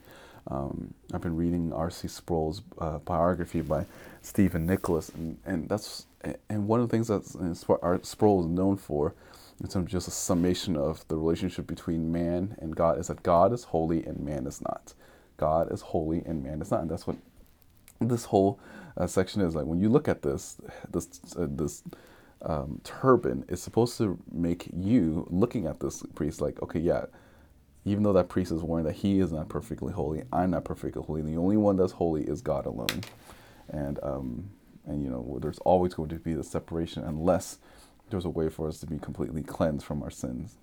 Um, 0.49 0.93
I've 1.13 1.21
been 1.21 1.35
reading 1.35 1.73
R.C. 1.73 2.07
Sproul's 2.07 2.61
uh, 2.79 2.99
biography 2.99 3.61
by 3.61 3.85
Stephen 4.21 4.65
Nichols, 4.65 5.09
and, 5.09 5.37
and 5.45 5.67
that's 5.67 6.05
and 6.49 6.67
one 6.67 6.79
of 6.79 6.89
the 6.89 6.95
things 6.95 7.07
that 7.07 7.99
Sproul 8.03 8.41
is 8.41 8.47
known 8.47 8.77
for, 8.77 9.13
in 9.61 9.67
terms 9.67 9.75
of 9.75 9.87
just 9.87 10.07
a 10.07 10.11
summation 10.11 10.75
of 10.75 11.07
the 11.07 11.17
relationship 11.17 11.67
between 11.67 12.11
man 12.11 12.55
and 12.59 12.75
God, 12.75 12.99
is 12.99 13.07
that 13.07 13.23
God 13.23 13.53
is 13.53 13.65
holy 13.65 14.05
and 14.05 14.19
man 14.19 14.47
is 14.47 14.61
not. 14.61 14.93
God 15.37 15.71
is 15.71 15.81
holy 15.81 16.23
and 16.25 16.43
man 16.43 16.61
is 16.61 16.71
not, 16.71 16.81
and 16.81 16.89
that's 16.89 17.05
what 17.05 17.17
this 17.99 18.25
whole 18.25 18.59
uh, 18.95 19.07
section 19.07 19.41
is 19.41 19.55
like. 19.55 19.65
When 19.65 19.79
you 19.79 19.89
look 19.89 20.07
at 20.07 20.21
this, 20.21 20.57
this 20.91 21.19
uh, 21.37 21.47
this 21.49 21.83
um, 22.41 22.79
turban 22.83 23.45
is 23.49 23.61
supposed 23.61 23.97
to 23.97 24.17
make 24.31 24.67
you 24.73 25.27
looking 25.29 25.67
at 25.67 25.79
this 25.79 26.03
priest 26.15 26.39
like, 26.41 26.61
okay, 26.61 26.79
yeah 26.79 27.05
even 27.89 28.03
though 28.03 28.13
that 28.13 28.29
priest 28.29 28.51
is 28.51 28.63
warned 28.63 28.85
that 28.85 28.95
he 28.95 29.19
is 29.19 29.31
not 29.31 29.49
perfectly 29.49 29.93
holy, 29.93 30.23
I'm 30.31 30.51
not 30.51 30.65
perfectly 30.65 31.01
holy. 31.01 31.21
The 31.21 31.37
only 31.37 31.57
one 31.57 31.77
that's 31.77 31.93
holy 31.93 32.23
is 32.23 32.41
God 32.41 32.65
alone. 32.65 33.01
And, 33.69 33.99
um, 34.03 34.49
and 34.85 35.03
you 35.03 35.09
know, 35.09 35.39
there's 35.41 35.59
always 35.59 35.93
going 35.93 36.09
to 36.09 36.15
be 36.15 36.33
the 36.33 36.43
separation 36.43 37.03
unless 37.03 37.59
there's 38.09 38.25
a 38.25 38.29
way 38.29 38.49
for 38.49 38.67
us 38.67 38.79
to 38.79 38.85
be 38.85 38.97
completely 38.97 39.43
cleansed 39.43 39.85
from 39.85 40.01
our 40.01 40.09
sins. 40.09 40.55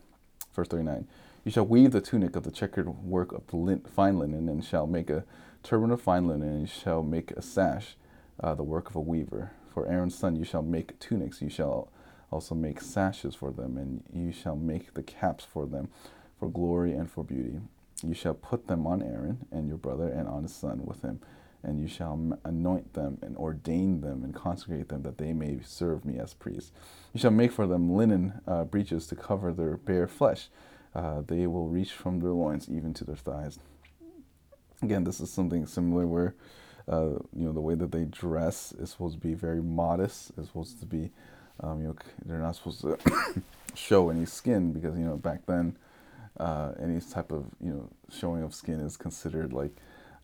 Verse 0.55 0.69
39 0.69 1.07
You 1.45 1.51
shall 1.51 1.67
weave 1.67 1.93
the 1.93 2.01
tunic 2.01 2.37
of 2.37 2.43
the 2.43 2.51
checkered 2.51 2.89
work 3.05 3.33
of 3.33 3.47
the 3.47 3.81
fine 3.91 4.19
linen, 4.19 4.49
and 4.49 4.65
shall 4.65 4.87
make 4.87 5.11
a 5.11 5.25
turban 5.63 5.91
of 5.91 6.01
fine 6.01 6.27
linen, 6.27 6.49
and 6.49 6.69
shall 6.69 7.03
make 7.03 7.31
a 7.33 7.43
sash, 7.43 7.97
uh, 8.41 8.55
the 8.55 8.63
work 8.63 8.89
of 8.89 8.97
a 8.97 9.01
weaver. 9.01 9.53
For 9.73 9.87
Aaron's 9.87 10.17
son 10.17 10.37
you 10.37 10.45
shall 10.45 10.63
make 10.63 10.99
tunics, 11.01 11.43
you 11.43 11.49
shall 11.51 11.91
also 12.31 12.55
make 12.55 12.81
sashes 12.81 13.35
for 13.35 13.51
them, 13.51 13.77
and 13.77 14.03
you 14.13 14.33
shall 14.33 14.57
make 14.57 14.95
the 14.95 15.03
caps 15.03 15.45
for 15.45 15.67
them 15.67 15.89
for 16.39 16.49
glory 16.49 16.93
and 16.93 17.11
for 17.11 17.25
beauty. 17.25 17.61
You 18.03 18.15
shall 18.15 18.35
put 18.35 18.67
them 18.67 18.87
on 18.87 19.03
Aaron 19.03 19.47
and 19.51 19.69
your 19.69 19.79
brother 19.79 20.09
and 20.09 20.29
on 20.29 20.43
his 20.43 20.55
son 20.55 20.85
with 20.85 21.03
him, 21.03 21.21
and 21.63 21.81
you 21.81 21.89
shall 21.89 22.39
anoint 22.45 22.93
them 22.93 23.19
and 23.23 23.37
ordain 23.37 24.01
them 24.01 24.25
and 24.25 24.35
consecrate 24.35 24.89
them 24.89 25.03
that 25.03 25.19
they 25.19 25.33
may 25.33 25.61
serve 25.65 26.05
me 26.05 26.19
as 26.19 26.35
priests. 26.35 26.73
You 27.13 27.21
shall 27.21 27.31
make 27.31 27.53
for 27.53 27.67
them 27.67 27.95
linen 27.95 28.41
uh, 28.47 28.65
breeches 28.65 29.07
to 29.09 29.17
cover 29.17 29.53
their 29.53 29.77
bare 29.77 30.07
flesh. 30.07 30.49
Uh, 30.95 31.23
they 31.27 31.47
will 31.47 31.69
reach 31.69 31.93
from 31.93 32.21
their 32.21 32.31
loins 32.31 32.69
even 32.69 32.95
to 32.95 33.05
their 33.05 33.17
thighs. 33.17 33.59
Again, 34.83 35.05
this 35.05 35.21
is 35.21 35.31
something 35.31 35.67
similar 35.67 36.07
where 36.07 36.35
uh, 36.87 37.19
you 37.33 37.47
know 37.47 37.53
the 37.53 37.61
way 37.61 37.75
that 37.75 37.91
they 37.91 38.05
dress 38.05 38.73
is 38.73 38.91
supposed 38.91 39.15
to 39.15 39.21
be 39.21 39.35
very 39.35 39.63
modest. 39.63 40.33
It's 40.37 40.49
supposed 40.49 40.81
to 40.81 40.87
be 40.87 41.11
um, 41.61 41.81
you 41.81 41.89
know 41.89 41.97
they're 42.27 42.39
not 42.39 42.57
supposed 42.57 42.83
to 42.83 42.99
show 43.75 44.11
any 44.11 44.27
skin 44.27 44.73
because 44.73 44.99
you 44.99 45.05
know 45.05 45.17
back 45.17 45.47
then 45.47 45.77
uh, 46.39 46.73
any 46.81 47.01
type 47.01 47.33
of 47.33 47.47
you 47.61 47.71
know 47.71 47.89
showing 48.11 48.43
of 48.43 48.55
skin 48.55 48.81
is 48.81 48.97
considered 48.97 49.53
like 49.53 49.75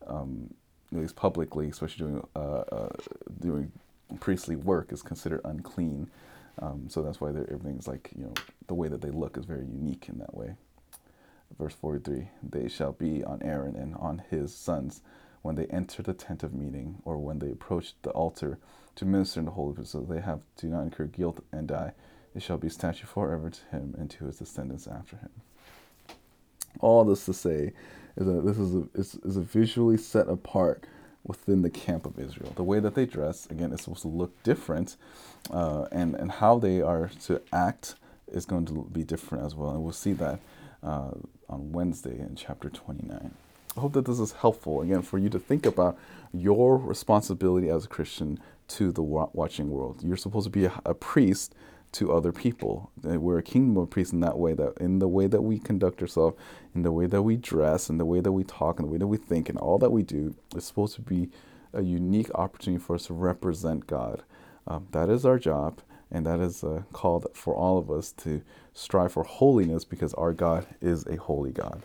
um, 0.07 0.53
at 0.93 0.99
least 0.99 1.17
publicly, 1.17 1.69
especially 1.69 2.07
doing 2.07 2.27
uh, 2.35 2.39
uh, 2.39 2.89
doing 3.41 3.73
priestly 4.19 4.57
work, 4.57 4.93
is 4.93 5.03
considered 5.03 5.41
unclean. 5.45 6.11
Um, 6.59 6.89
so 6.89 7.03
that's 7.03 7.21
why 7.21 7.29
everything's 7.29 7.87
like 7.87 8.11
you 8.17 8.25
know 8.25 8.35
the 8.67 8.75
way 8.75 8.89
that 8.89 9.01
they 9.01 9.11
look 9.11 9.37
is 9.37 9.45
very 9.45 9.65
unique 9.65 10.09
in 10.09 10.19
that 10.19 10.35
way. 10.35 10.55
Verse 11.59 11.75
43 11.75 12.29
They 12.43 12.69
shall 12.69 12.93
be 12.93 13.25
on 13.25 13.43
Aaron 13.43 13.77
and 13.77 13.95
on 13.97 14.23
his 14.31 14.55
sons 14.55 15.01
when 15.43 15.55
they 15.55 15.67
enter 15.67 16.03
the 16.03 16.13
tent 16.13 16.43
of 16.43 16.53
meeting 16.53 17.01
or 17.05 17.17
when 17.17 17.39
they 17.39 17.51
approach 17.51 17.95
the 18.03 18.11
altar 18.11 18.59
to 18.97 19.05
minister 19.05 19.41
in 19.41 19.47
the 19.47 19.53
holy 19.53 19.75
place, 19.75 19.91
so 19.91 20.01
they 20.01 20.21
have 20.21 20.43
do 20.57 20.69
not 20.69 20.83
incur 20.83 21.07
guilt 21.07 21.43
and 21.53 21.69
die. 21.69 21.93
It 22.35 22.43
shall 22.43 22.59
be 22.59 22.69
statute 22.69 23.09
forever 23.09 23.51
to 23.51 23.61
him 23.71 23.95
and 23.99 24.11
to 24.11 24.27
his 24.27 24.39
descendants 24.39 24.87
after 24.87 25.17
him. 25.17 25.31
All 26.79 27.05
this 27.05 27.25
to 27.27 27.35
say 27.35 27.73
is 28.17 28.27
that 28.27 28.45
this 28.47 28.59
is 28.59 28.75
a, 28.75 28.89
is, 28.95 29.15
is 29.25 29.37
a 29.37 29.41
visually 29.43 29.97
set 29.97 30.29
apart 30.29 30.85
within 31.25 31.63
the 31.63 31.71
camp 31.71 32.07
of 32.07 32.19
Israel. 32.19 32.53
The 32.57 32.65
way 32.65 32.81
that 32.81 32.95
they 32.95 33.07
dress, 33.07 33.47
again, 33.47 33.73
is 33.73 33.83
supposed 33.83 34.03
to 34.03 34.09
look 34.09 34.43
different, 34.43 34.97
uh, 35.51 35.87
and 35.93 36.15
and 36.15 36.31
how 36.31 36.59
they 36.59 36.81
are 36.81 37.11
to 37.25 37.43
act 37.53 37.95
is 38.29 38.47
going 38.47 38.67
to 38.67 38.89
be 38.93 39.05
different 39.05 39.45
as 39.45 39.55
well. 39.55 39.71
And 39.71 39.83
we'll 39.83 39.93
see 39.93 40.13
that 40.15 40.39
uh, 40.83 41.11
on 41.49 41.73
Wednesday 41.73 42.19
in 42.19 42.37
chapter 42.37 42.71
29. 42.71 43.35
I 43.77 43.81
hope 43.81 43.93
that 43.93 44.05
this 44.05 44.19
is 44.19 44.33
helpful 44.33 44.83
again 44.83 45.03
for 45.03 45.19
you 45.19 45.29
to 45.31 45.39
think 45.39 45.67
about 45.67 45.97
your 46.33 46.77
responsibility 46.77 47.69
as 47.69 47.85
a 47.85 47.89
Christian 47.89 48.39
to 48.69 48.93
the 48.93 49.03
watching 49.03 49.71
world. 49.71 50.01
You're 50.03 50.17
supposed 50.17 50.45
to 50.45 50.51
be 50.51 50.65
a, 50.65 50.73
a 50.85 50.95
priest 50.95 51.55
to 51.93 52.13
other 52.13 52.33
people. 52.33 52.91
We're 53.03 53.39
a 53.39 53.43
kingdom 53.43 53.77
of 53.77 53.91
priests 53.91 54.13
in 54.13 54.21
that 54.21 54.39
way, 54.39 54.55
that 54.55 54.79
in 54.79 54.99
the 55.01 55.09
way 55.09 55.27
that 55.27 55.43
we 55.43 55.59
conduct 55.59 56.01
ourselves, 56.01 56.37
in 56.75 56.83
the 56.83 56.93
way 56.93 57.07
that 57.07 57.23
we 57.23 57.37
dress, 57.37 57.89
in 57.89 57.99
the 57.99 58.05
way 58.05 58.21
that 58.21 58.33
we 58.33 58.45
talk, 58.45 58.79
in 58.79 58.87
the 58.87 58.93
way 58.93 58.99
that 58.99 59.07
we 59.07 59.17
think, 59.17 59.49
and 59.49 59.59
all 59.59 59.79
that 59.79 59.91
we 59.91 60.03
do 60.03 60.35
is 60.55 60.65
supposed 60.65 60.95
to 60.97 61.03
be 61.03 61.31
a 61.73 61.83
unique 61.83 62.31
opportunity 62.35 62.83
for 62.83 62.95
us 62.95 63.07
to 63.07 63.15
represent 63.15 63.87
God. 63.87 64.23
Um, 64.67 64.87
that 64.93 65.09
is 65.09 65.25
our 65.27 65.39
job, 65.39 65.81
and 66.11 66.27
that 66.27 66.41
is 66.41 66.63
a 66.63 66.85
call 66.93 67.25
for 67.35 67.55
all 67.55 67.79
of 67.79 67.91
us 67.91 68.13
to 68.13 68.43
strive 68.73 69.13
for 69.13 69.25
holiness 69.25 69.85
because 69.85 70.15
our 70.15 70.33
God 70.33 70.67
is 70.81 71.07
a 71.07 71.17
holy 71.17 71.51
God. 71.53 71.83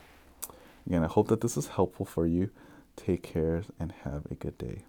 Again, 0.85 1.03
I 1.03 1.07
hope 1.07 1.27
that 1.29 1.41
this 1.41 1.57
is 1.57 1.67
helpful 1.69 2.05
for 2.05 2.27
you. 2.27 2.51
Take 2.95 3.23
care 3.23 3.63
and 3.79 3.91
have 4.03 4.25
a 4.29 4.35
good 4.35 4.57
day. 4.57 4.83